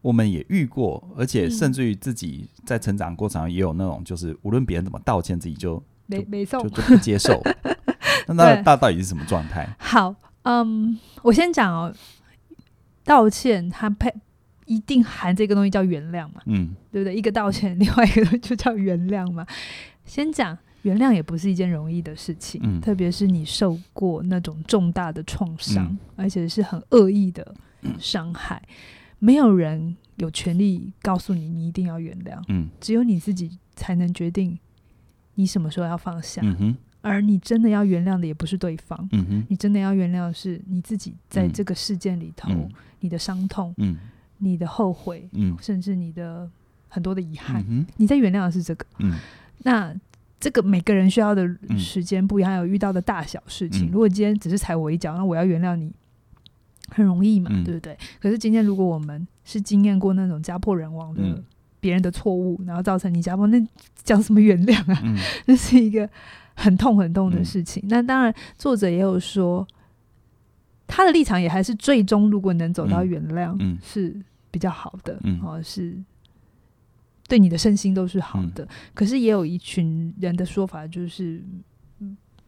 [0.00, 7.42] 我们也遇过，而且甚至于自己在成长过程中也有那种，就是无论别人怎么道歉，自己就没没受，就就不接受。
[8.28, 9.68] 那那那到底是什么状态？
[9.78, 10.14] 好。
[10.44, 11.94] 嗯、um，我先讲哦，
[13.04, 14.12] 道歉它配
[14.72, 17.14] 一定含这个东西叫原谅嘛，嗯，对不对？
[17.14, 19.46] 一个道歉， 另外一个就叫原谅嘛。
[20.04, 27.54] 先讲原谅也不是一件容易的事情，嗯，特别是你受过那种重大的创伤，嗯，而且是很恶意的
[27.98, 28.74] 伤害，嗯，
[29.18, 34.58] 没有人有权利告诉你你一定要原谅，嗯，只有你自己才能决定
[35.34, 36.40] 你什么时候要放下。
[36.44, 43.96] 嗯而你真的要原谅的也不是对方，嗯、你真的要原谅的是你自己，在这个事件里头，嗯、你的伤痛、嗯，
[44.42, 46.50] 你的后悔、嗯，甚至你的
[46.88, 49.14] 很多的遗憾、嗯，你在原谅的是这个、嗯。
[49.64, 49.94] 那
[50.40, 53.88] 这个每个人需要的时间不一样，还有遇到的大小事情。
[53.88, 55.92] 嗯、如果今天只是踩我一脚，那我要原谅你，
[56.88, 57.96] 很容易嘛、嗯，对不对？
[58.20, 61.42] 可是今天如果我们是经验过那种家破人亡的
[61.80, 63.66] 别人的错误，然后造成你家破，那
[64.02, 65.00] 讲什么原谅啊？
[65.04, 66.08] 嗯、 那是一个。
[66.54, 67.82] 很痛很痛的事情。
[67.86, 69.66] 嗯、那当然，作者也有说，
[70.86, 74.14] 他的立场也还是最终，如果能走到原谅，是
[74.52, 76.00] 比较好的，嗯，哦，是
[77.26, 78.64] 对你的身心都是好的。
[78.64, 81.42] 嗯、可是也有一群人的说法，就是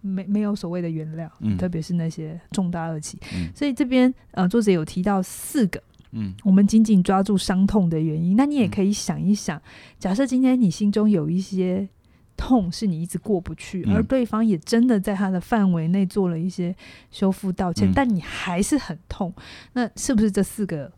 [0.00, 3.50] 没没有所谓的原谅，嗯、特别是那些重大恶疾、嗯。
[3.52, 8.36] 所以这边呃，作者有提到四个，嗯，我们紧紧抓住伤痛的原因。
[8.36, 9.60] 那你也可以想一想，
[9.98, 11.88] 假设今天你心中有一些。
[12.36, 16.74] 痛是你一直过不去，而对方也真的在他的范围内做了一些
[17.12, 19.32] 修复道歉，嗯，但你还是很痛。
[19.74, 20.90] 那是不是这四个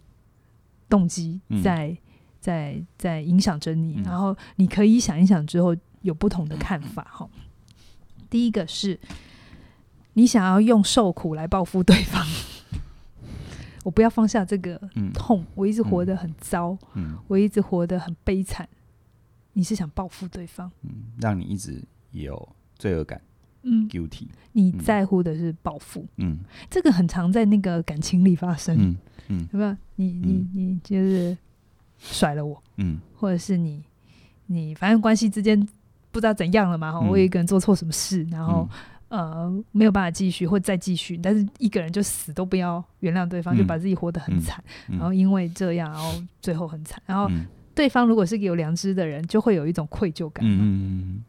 [0.88, 1.98] 动机在，嗯，
[2.40, 4.02] 在在影响着你，嗯？
[4.04, 7.42] 然后你可以想一想之后有不同的看法哈，嗯。
[8.28, 8.98] 第一个是
[10.14, 12.26] 你想要用受苦来报复对方，
[13.84, 14.76] 我不要放下这个
[15.14, 18.68] 痛，嗯，我一直活得很糟，嗯，我一直活得很悲惨。
[19.52, 23.20] 你是想报复对方，嗯，让你一直有罪恶感，
[23.62, 24.26] 嗯，guilty。
[24.52, 28.96] 你在乎的是报复，嗯，这个很常在那个感情里发生，嗯
[29.28, 29.76] 嗯，对吧？
[29.96, 31.36] 你你你就是
[31.98, 33.82] 甩了我，嗯，或者是你
[34.46, 35.58] 你反正关系之间
[36.10, 38.68] 不知道怎样了嘛，我有一个人做错什么事，然后、
[39.08, 47.26] 嗯、呃没有办法继续或再继续，但是一个人就死都不要原谅对方，嗯、就把自己活得很惨、嗯，然后因为这样，然后最后很惨，然后。
[47.30, 47.46] 嗯。
[47.76, 50.42] 对方如果是个有良知的人，就会有一种愧疚感。
[50.48, 51.22] 嗯，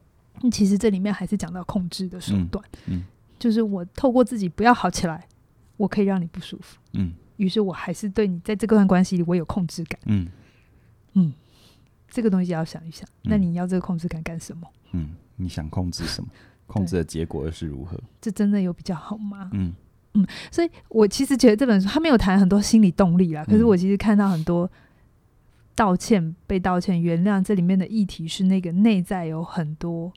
[0.49, 2.63] 其实这里面还是讲到控制的手段。
[2.85, 3.03] 嗯，
[3.37, 5.27] 就是我透过自己不要好起来，
[5.75, 6.77] 我可以让你不舒服。
[6.93, 9.99] 嗯，于是我还是对你在这段关系里我有控制感。
[10.05, 10.27] 嗯，
[11.13, 11.33] 嗯，
[12.09, 13.07] 这个东西要想一想。
[13.23, 14.67] 那你要这个控制感干什么？
[14.91, 16.29] 嗯，你想控制什么？
[16.67, 17.97] 控制的结果又是如何？
[18.19, 19.49] 这真的有比较好吗？
[19.53, 19.73] 嗯
[20.13, 24.69] 嗯，所以我其实觉得这本书他没有谈很多心理动力啦，可是我其实看到很多。
[25.75, 30.11] 道歉、被道歉、原谅，这里面的议题是那个内在有很多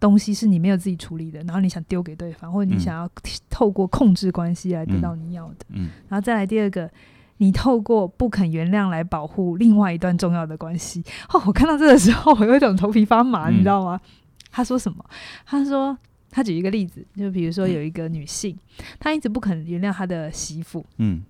[0.00, 3.10] 东西是你没有自己处理的，然后你想丢给对方，或者你想要
[3.48, 5.66] 透过控制关系来得到你要的。
[5.70, 6.90] 嗯，然后再来第二个，
[7.38, 11.02] 你透过不肯原谅来保护另外一段重要的关系。
[11.32, 14.00] 哦，我看到这个时候，我有一种头皮发麻，你知道吗？
[14.50, 15.04] 他说什么？
[15.46, 15.96] 他说
[16.30, 18.58] 他举一个例子，就比如说有一个女性，
[18.98, 20.84] 她一直不肯原谅她的媳妇。
[20.98, 21.22] 嗯。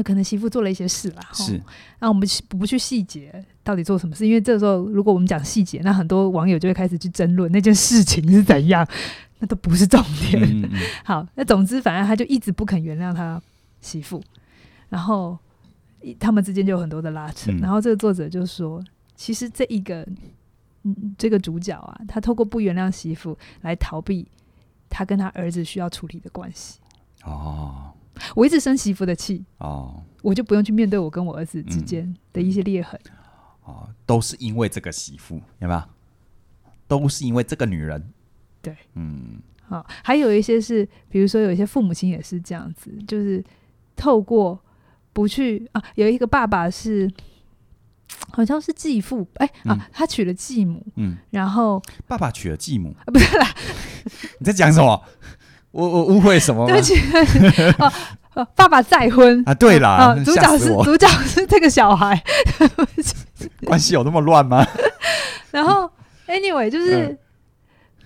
[0.00, 1.60] 有可能媳妇做了一些事啦，是。
[1.98, 8.86] 那我们不不去细节到底做什么事，因为这时候如果我们讲细节，那很多网友就会开始去争论那件事情是怎样，
[9.38, 10.42] 那都不是重点。
[10.42, 13.40] 嗯嗯 好，那总之反正他就一直不肯原谅他
[13.80, 14.22] 媳妇，
[14.88, 15.38] 然后
[16.18, 17.52] 他们之间就有很多的拉扯。
[17.52, 18.82] 嗯、然后这个作者就说，
[19.14, 20.06] 其实这一个
[20.84, 24.26] 嗯，这个主角啊，他透过不原谅媳妇来逃避
[24.88, 26.78] 他跟他儿子需要处理的关系。
[27.24, 27.92] 哦，
[28.34, 32.98] 我一直生媳妇的气，哦，我就不用去面对我跟我儿子之间的一些裂痕。
[33.04, 33.12] 嗯、
[33.64, 35.82] 哦，都是因为这个媳妇，有没有？
[36.86, 38.12] 都是因为这个女人。
[38.60, 43.42] 对，嗯，好，还有一些是，比如说有一些父母亲也是这样子，就是
[43.96, 44.58] 透过
[45.12, 47.10] 不去啊，有一个爸爸是。
[48.32, 53.46] 好像是继父，哎、欸嗯、啊，他娶了继母，嗯，然后爸爸娶了继母，啊、不是啦，
[54.38, 55.00] 你在讲什么？
[55.72, 56.72] 我我误会什么吗？
[56.72, 56.94] 对不起，
[57.78, 57.92] 哦
[58.34, 59.54] 哦、爸爸再婚啊？
[59.54, 62.22] 对啦，啊、主角是主角是这个小孩，
[63.66, 64.66] 关系有那么乱吗？
[65.50, 65.90] 然后
[66.28, 67.18] ，anyway，就是、嗯、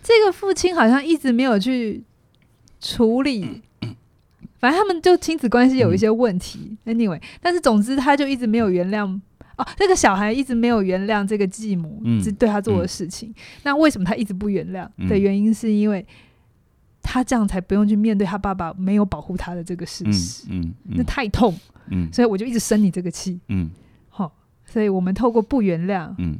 [0.02, 2.02] 这个父亲好像一直没有去
[2.80, 3.62] 处理，
[4.58, 9.20] 反正他们就亲子关系有一些问题、嗯、，anyway，但是总之他就一直没有原谅。
[9.56, 13.28] 哦，这个小孩一直没有原谅这个继母，嗯，对他做的事情。
[13.28, 16.04] 嗯、那为什么他一直不原谅的原因，是因为
[17.04, 20.46] 他这样才不用去面对他爸爸没有保护他的这个事实。
[20.48, 21.54] 嗯，嗯嗯，那太痛。
[21.88, 23.38] 嗯，所以我就一直生你这个气。
[23.48, 23.70] 嗯，
[24.08, 24.32] 好、哦，
[24.64, 26.38] 所以我们透过不原谅，嗯，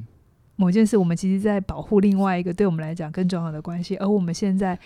[0.56, 4.76] 某件事，我们其实在保护另外一个对我们来讲更重要的关系，而我们现在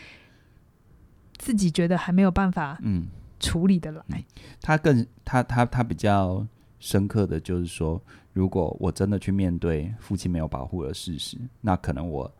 [1.39, 3.07] 自己觉得还没有办法，嗯，
[3.39, 4.03] 处理的来。
[4.09, 4.25] 嗯、
[4.61, 6.47] 他更，他他他比较。
[6.81, 8.01] 深刻的就是说，
[8.33, 12.33] 如果我真的去面对父亲没有保护的事实，那可能我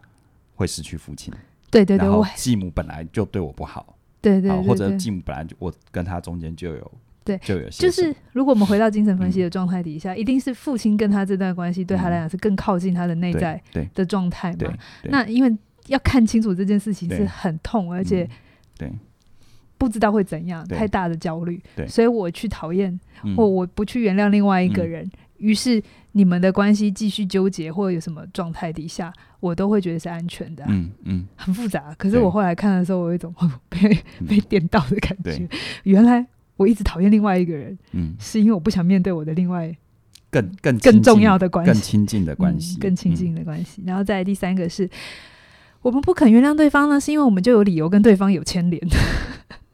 [0.55, 1.35] 会失去父亲。
[1.71, 3.97] 对对对，然后继母本来就对我不好。
[4.21, 6.93] 对对，对，对，对，或者继母本来就我跟他中间就有
[7.25, 13.61] 对就有就是，如果我们回到精神分析的状态底下，嗯，一定是父亲跟他这段关系对他来讲是更靠近他的内在
[13.95, 14.75] 的状态嘛？
[15.05, 15.57] 那因为
[15.87, 18.29] 要看清楚这件事情是很痛，而且
[18.77, 18.91] 对。
[19.77, 25.83] 不知道会怎样，太大的焦虑，所以我去讨厌、嗯，或我不去原谅另外一个人，于、嗯、是
[26.13, 30.69] 你们的关系继续纠结，或者有什么状态底下，我都会觉得是安全的、啊。
[30.71, 31.95] 嗯嗯，很复杂。
[31.99, 33.35] 可是我后来看的时候，我有一种
[33.69, 33.79] 被
[34.27, 35.49] 被电到的感觉。
[35.85, 39.75] 原来我一直讨厌另外一个人，嗯，是因为我不想面对我的另外
[40.31, 43.85] 更更更重要的关系，更亲近的关系，更亲近的关系、嗯。
[43.87, 44.89] 然后再来第三个是，
[45.83, 48.83] 我们不肯原谅对方呢，是因为我们就有理由跟对方有牵连。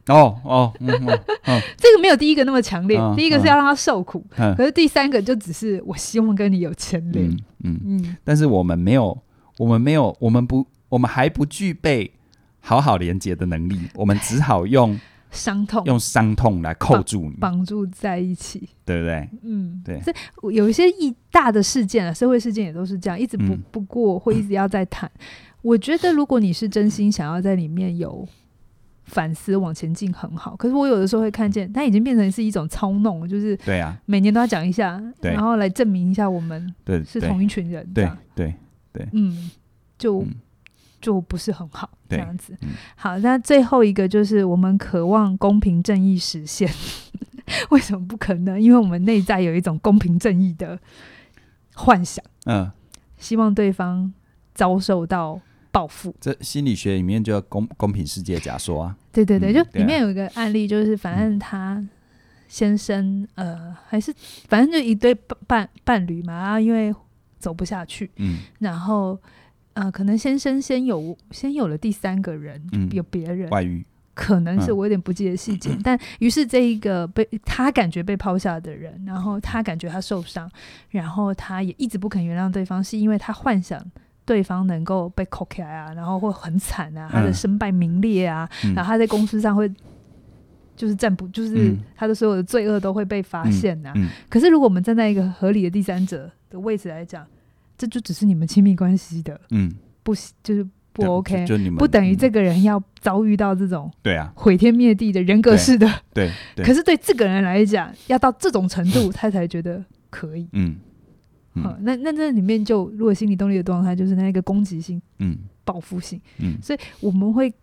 [0.07, 3.15] 哦哦，嗯嗯嗯、 这个没有第一个那么强烈、嗯。
[3.15, 7.27] 第一个是要让他受苦、嗯，可是第三个就只是我希望跟你有牵连。
[7.27, 9.17] 嗯嗯，嗯，但是我们没有，
[9.57, 12.11] 我们没有，我们不，我们还不具备
[12.59, 14.99] 好好连接的能力，我们只好用
[15.31, 19.27] 伤痛，用伤痛来扣住你，绑住在一起，对不对？
[19.43, 19.99] 嗯，对。
[20.05, 20.13] 这
[20.51, 25.21] 有一些一大的事件啊，社会事件也都是这样，一直不、嗯、不过会一直要再谈、嗯。
[25.63, 28.27] 我觉得如果你是真心想要在里面有。
[29.05, 38.53] 反思往前进很好，可是我有的时候会看见，它已经变成是一种操弄，就是对啊，每年都要讲一下，然后来证明一下我们对是同一群人，对对
[38.91, 39.51] 对，嗯，
[39.97, 40.25] 就
[40.99, 42.57] 就不是很好这样子。
[42.95, 46.67] 好，那最后一个就是我们渴望公平正义实现，
[47.69, 48.59] 为什么不可能？
[48.59, 50.79] 因为我们内在有一种公平正义的
[51.75, 52.71] 幻想，嗯，
[53.17, 54.11] 希望对方
[54.55, 55.39] 遭受到。
[55.75, 58.95] 报复，这心理学里面就要公公平世界假说啊。
[59.11, 61.85] 对对对，就里面有一个案例，就是反正他
[62.47, 64.13] 先生、嗯、呃，还是
[64.47, 65.13] 反正就一对
[65.45, 66.95] 伴伴侣嘛，然后因为
[67.39, 69.19] 走不下去，嗯，然后
[69.73, 80.49] 呃，可能先生先有先有了第三个人，嗯、有别人外遇，可能是我有点不记得细节，嗯、 但于是这一个被他感觉被抛下的人，然后他感觉他受伤，
[80.91, 83.85] 然后他也一直不肯原谅对方，是因为他幻想。
[84.25, 89.71] 对方能够被扣起来啊，然后会很惨啊，他的身败名裂啊，嗯、然后他在公司上会
[90.75, 93.93] 就是占不，就是他的所有的罪恶都会被发现呐、啊。
[93.95, 94.09] 嗯嗯。
[94.27, 97.25] 可是如果我们站在一个合理的第三者的位置来讲，
[97.77, 99.71] 这就只是你们亲密关系的，嗯，
[100.01, 104.33] 不就是不 OK，就，就你们不等于这个人要遭遇到这种对啊。
[104.35, 110.75] 毁天灭地的人格式的对，对，可是对这个人来讲，要到这种程度，他才觉得可以，嗯。
[111.81, 117.53] 那那这里面就如果心理动力的状态，就是那一个攻击性、嗯，报复性，嗯，所以我们会，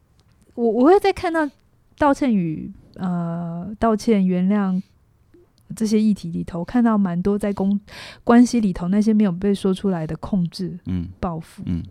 [0.55, 1.49] 我我会在看到
[1.99, 4.80] 道歉与呃道歉、原谅
[5.76, 7.78] 这些议题里头，看到蛮多在公
[8.24, 11.82] 关系里头那些没有被说出来的控制、嗯，报复、嗯，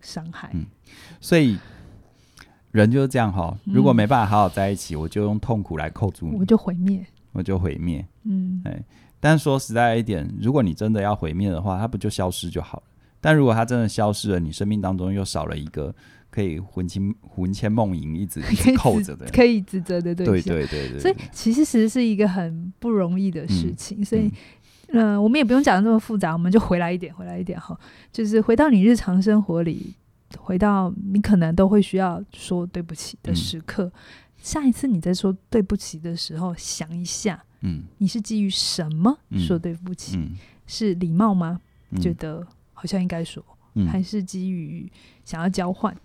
[0.00, 0.64] 伤害，嗯，
[1.20, 1.58] 所以
[2.72, 8.82] 人就是这样哈，如果没办法好好在一起，我就用痛苦来扣住你，我就毁灭，我就毁灭，嗯，哎。
[9.26, 12.84] 但说实在一点，如果你真的要毁灭的话，它不就消失就好了？
[13.20, 15.92] 但如果它真的消失了，你生命当中又少了一个
[16.30, 18.40] 可以魂牵魂牵梦萦、一直
[18.78, 20.54] 扣着的、可以指责的对象。
[20.54, 21.00] 对对对对，对。
[21.00, 24.00] 所以其实其实是一个很不容易的事情。
[24.00, 24.30] 嗯、所以
[24.90, 27.76] 嗯、呃，我们也不用讲的这么复杂，我们就回来一点，回来一点哈，
[28.12, 29.96] 就是回到你日常生活里，
[30.38, 33.86] 回到你可能都会需要说对不起的时刻。
[33.86, 33.92] 嗯、
[34.36, 40.16] 下一次你在说对不起的时候，想一下，嗯，你是基于什么说对不起？
[40.16, 40.36] 嗯、
[40.66, 41.60] 是礼貌吗？
[41.90, 43.44] 嗯、觉得好像应该说，
[43.74, 44.90] 嗯、还是基于
[45.24, 45.96] 想要交换？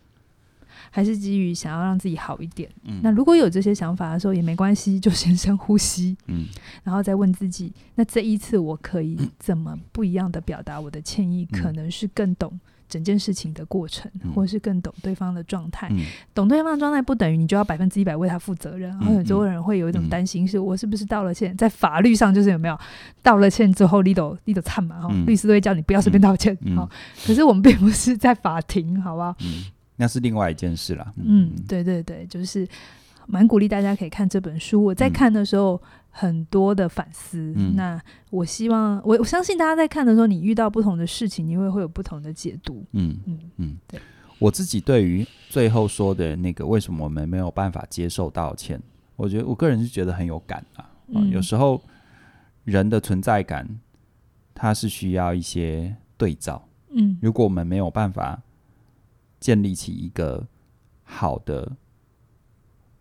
[0.89, 2.69] 还是基于想要让自己好一点。
[2.83, 6.15] 嗯，那如果有这些想法的时候也没关系，就先深呼吸。
[6.27, 6.47] 嗯，
[6.83, 11.45] 然后再问自己，那这一次我可以怎么不一样的表达我的歉意？
[11.51, 12.57] 嗯，可能是更懂
[12.91, 15.87] 整件事情的过程，嗯，或是更懂对方的状态。
[15.91, 15.99] 嗯，
[16.35, 18.89] 懂对方的状态不等于你就要百分之一百为他负责任。
[18.89, 22.77] 然后很多人会有一种担心，是我是不是道了歉，在法律上就是有没有
[23.23, 25.01] 道了歉之后，你都你都惨嘛？
[25.01, 26.55] 哈，律师都会叫你不要随便道歉。
[26.75, 26.89] 好，
[27.25, 29.33] 可是我们并不是在法庭，好不好？
[29.95, 31.13] 那是另外一件事了。
[31.23, 32.67] 嗯，对对对，就是
[33.27, 34.83] 蛮鼓励大家可以看这本书。
[34.83, 35.81] 我在看的时候，
[36.11, 37.51] 很多的反思。
[37.55, 37.99] 嗯、那
[38.29, 42.85] 我希望，我我相信大家在看的时候，你遇到不同的事情，你会会有不同的解读。
[42.91, 43.99] 嗯嗯嗯，对。
[44.37, 48.79] 我自己对于最后说的那个，为什么我们没有办法接受道歉？
[49.15, 50.87] 我觉得我个人是觉得很有感啊。
[51.07, 51.81] 嗯、有时候
[52.63, 53.67] 人的存在感，
[54.53, 56.63] 它是需要一些对照。
[56.89, 58.39] 嗯，如果我们没有办法。
[59.41, 60.47] 建立起一个
[61.03, 61.75] 好的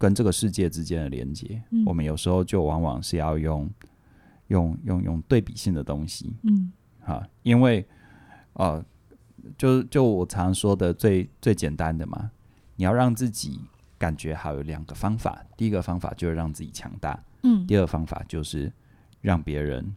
[0.00, 3.70] 跟这个世界之间的连接，嗯、我们有时候就往往是要用
[4.46, 6.72] 用用用对比性的东西，嗯，
[7.04, 7.86] 啊，因为
[8.54, 8.82] 呃，
[9.58, 12.30] 就就我常说的最最简单的嘛，
[12.76, 13.60] 你要让自己
[13.98, 18.72] 感觉好，有两个方法，第一个方法就是让自己强大，嗯，第二个方法就是
[19.20, 19.94] 让别人。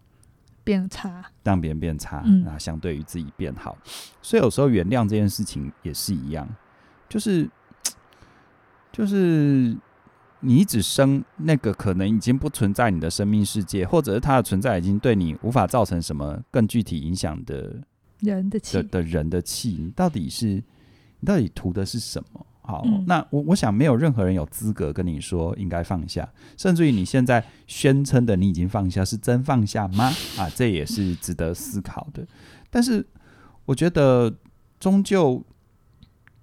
[0.65, 3.77] 变差，让别人变差，那、嗯、相对于自己变好。
[4.21, 6.47] 所以有时候原谅这件事情也是一样，
[7.09, 7.49] 就是
[8.89, 9.75] 就是
[10.43, 17.81] 你一直生那个可能已经不存在你的生命世界，或者是它的存在已经对你无法造成什么更具体影响的
[18.19, 22.45] 人的气的，的人的气，你到底是你到底图的是什么？
[22.65, 26.27] 好，嗯、那我我想没有任何人有资格跟你说应该放下，
[26.57, 30.05] 甚至于你现在宣称的你已经放下，是真放下吗？
[30.37, 32.25] 啊，这也是值得思考的。
[32.69, 33.05] 但是
[33.65, 34.33] 我觉得，
[34.79, 35.43] 终究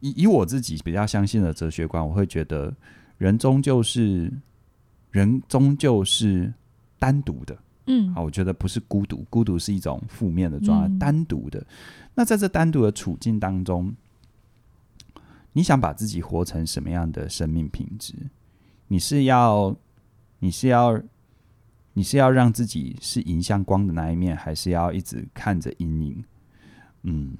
[0.00, 2.74] 以以我自己比较相信的哲学观，我会觉得
[3.20, 4.32] 人终究是
[5.10, 6.50] 人终究是
[6.98, 7.54] 单独的。
[7.86, 11.62] 嗯，好，我觉得不是孤独，孤独是一种负面的状态，嗯、单独的。
[12.14, 13.94] 那在这单独的处境当中。
[15.52, 18.14] 你想把自己活成什么样的生命品质？
[18.86, 19.76] 你是要，
[20.38, 21.02] 你是要，
[21.94, 26.24] 你是要让自己是迎向光的那一面，还是要一直看着阴影？
[27.02, 27.36] 嗯，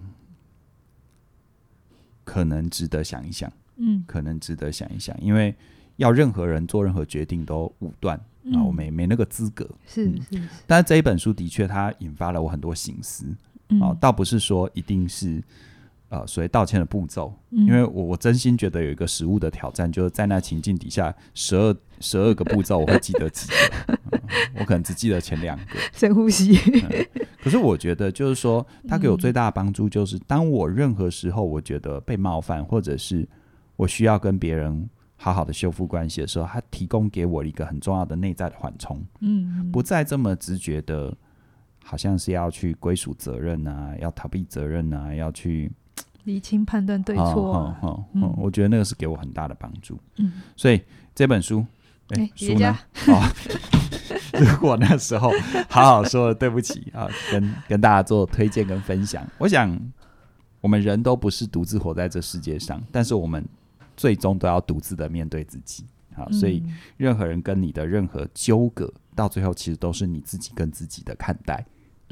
[2.25, 3.51] 可能值得想一想。
[3.81, 5.55] 嗯，可能值得想一想，因为
[5.97, 9.69] 要任何人做任何决定都武断啊，嗯、我没没那个资格。
[9.87, 10.41] 是是。
[10.67, 13.25] 但是这一本书的确，它引发了我很多醒思。
[13.71, 15.43] 嗯、啊，倒不是说一定是。
[16.13, 23.55] 呃，所谓道歉的步骤，嗯、因为我我真心觉得有一个实物的挑战，就是在那情境底下，十二十二个步骤 我会记得几个、
[24.11, 24.21] 嗯，
[24.59, 25.65] 我可能只记得前两个。
[25.95, 27.25] 深呼吸、嗯。
[27.41, 33.25] 可是我觉得，就是说，它给我最大的帮助，就是当我任何时候我觉得被冒犯，或者是
[33.81, 39.03] 我需要跟别人好好的修复关系的时候，他提供给我一个很重要的内在的缓冲。
[39.21, 41.17] 嗯，不再这么直觉的，
[41.83, 45.73] 好像是要去归属责任啊，要逃避责任啊，要去。
[46.25, 49.99] 理清判断对错，好好好，我觉得那个是给我很大的帮助。
[50.19, 50.79] 嗯，所以
[51.15, 51.65] 这本书，
[52.09, 52.79] 哎，书呢？
[53.09, 53.25] 哦，
[54.39, 55.31] 如果那时候
[55.71, 59.27] 好好说对不起啊，跟跟大家做推荐跟分享。
[59.39, 59.75] 我想，
[60.61, 63.43] 我们人都不是独自活在这世界上，但是我们
[64.01, 65.85] 最终都要独自的面对自己。
[66.17, 66.63] 好，所以
[66.97, 71.65] 任何人跟你的任何纠葛，到最后其实都是你自己跟自己的看待。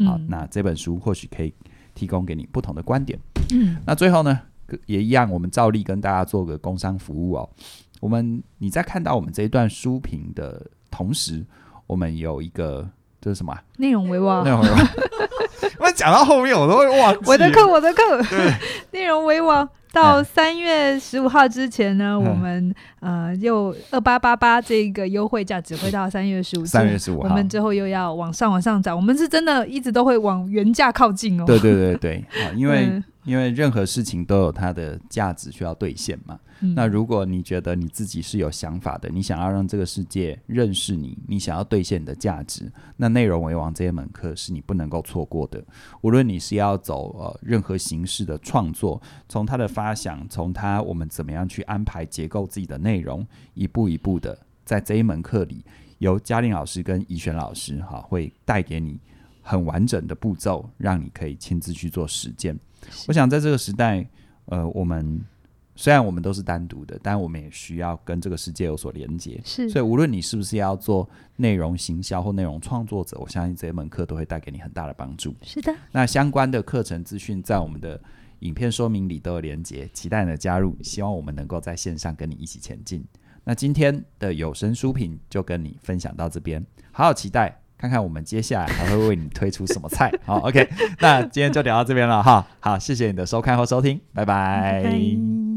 [0.05, 1.55] 好，那这本书或许可以。
[1.95, 3.19] 提供给你不同的观点。
[3.53, 4.41] 嗯，那最后呢，
[4.87, 7.51] 也一样，我们照例跟大家做个工商服务哦。
[7.99, 11.45] 我们你在看到我们这一段书评的同时，
[11.89, 12.89] 我们有一个
[13.21, 13.61] 这是什么啊？
[13.79, 14.45] 内容为王。
[14.45, 14.79] 内容为王。
[15.81, 17.19] 我讲到后面我都会忘记。
[17.29, 18.23] 我的课，我的课。
[18.31, 18.55] 对，
[19.01, 19.69] 内容为王。
[19.93, 26.67] 到三月十五号之前呢，嗯、我们呃又二八八八这个优惠价只会到三月十五。
[26.67, 28.95] 三月十五号，我们之后又要往上往上涨。
[28.97, 31.45] 我们是真的一直都会往原价靠近哦。
[31.47, 33.03] 对对对对，啊，因为。
[33.25, 36.39] 嗯因为任何事情都有它的价值需要兑现嘛。
[36.61, 45.63] 嗯、那如果你觉得你自己是有想法的，你想要让这个世界认识你，你想要兑现你的价值，那内容为王这一门课是你不能够错过的。
[46.01, 55.65] 无论你是要走呃任何形式的创作，从它的发想，从它我们怎么样去安排结构自己的内容，一步一步的在这一门课里，
[55.99, 58.99] 由嘉玲老师跟怡璇老师哈会带给你。
[59.49, 62.55] 很完整的步骤，让你可以亲自去做实践。
[63.07, 64.07] 我想在这个时代，
[64.45, 65.19] 呃，我们
[65.75, 69.41] 虽然我们都是单独的，但我们也需要跟这个世界有所连接。
[69.43, 75.35] 是，所以无论你是不是要做内容行销或内容创作者，我相信这一门课都会带给你很大的帮助。
[75.41, 77.99] 是的，那相关的课程资讯在我们的
[78.41, 80.77] 影片说明里都有连接，期待你的加入。
[80.83, 83.03] 希望我们能够在线上跟你一起前进。
[83.45, 87.59] 那今天的有声书评就跟你分享到这边，好好期待。
[87.79, 90.13] 看看我们接下来还会为你推出什么菜。
[90.27, 90.69] 好，OK，
[91.01, 92.45] 那今天就聊到这边了哈。
[92.61, 95.48] 好，谢谢你的收看和收听，拜拜。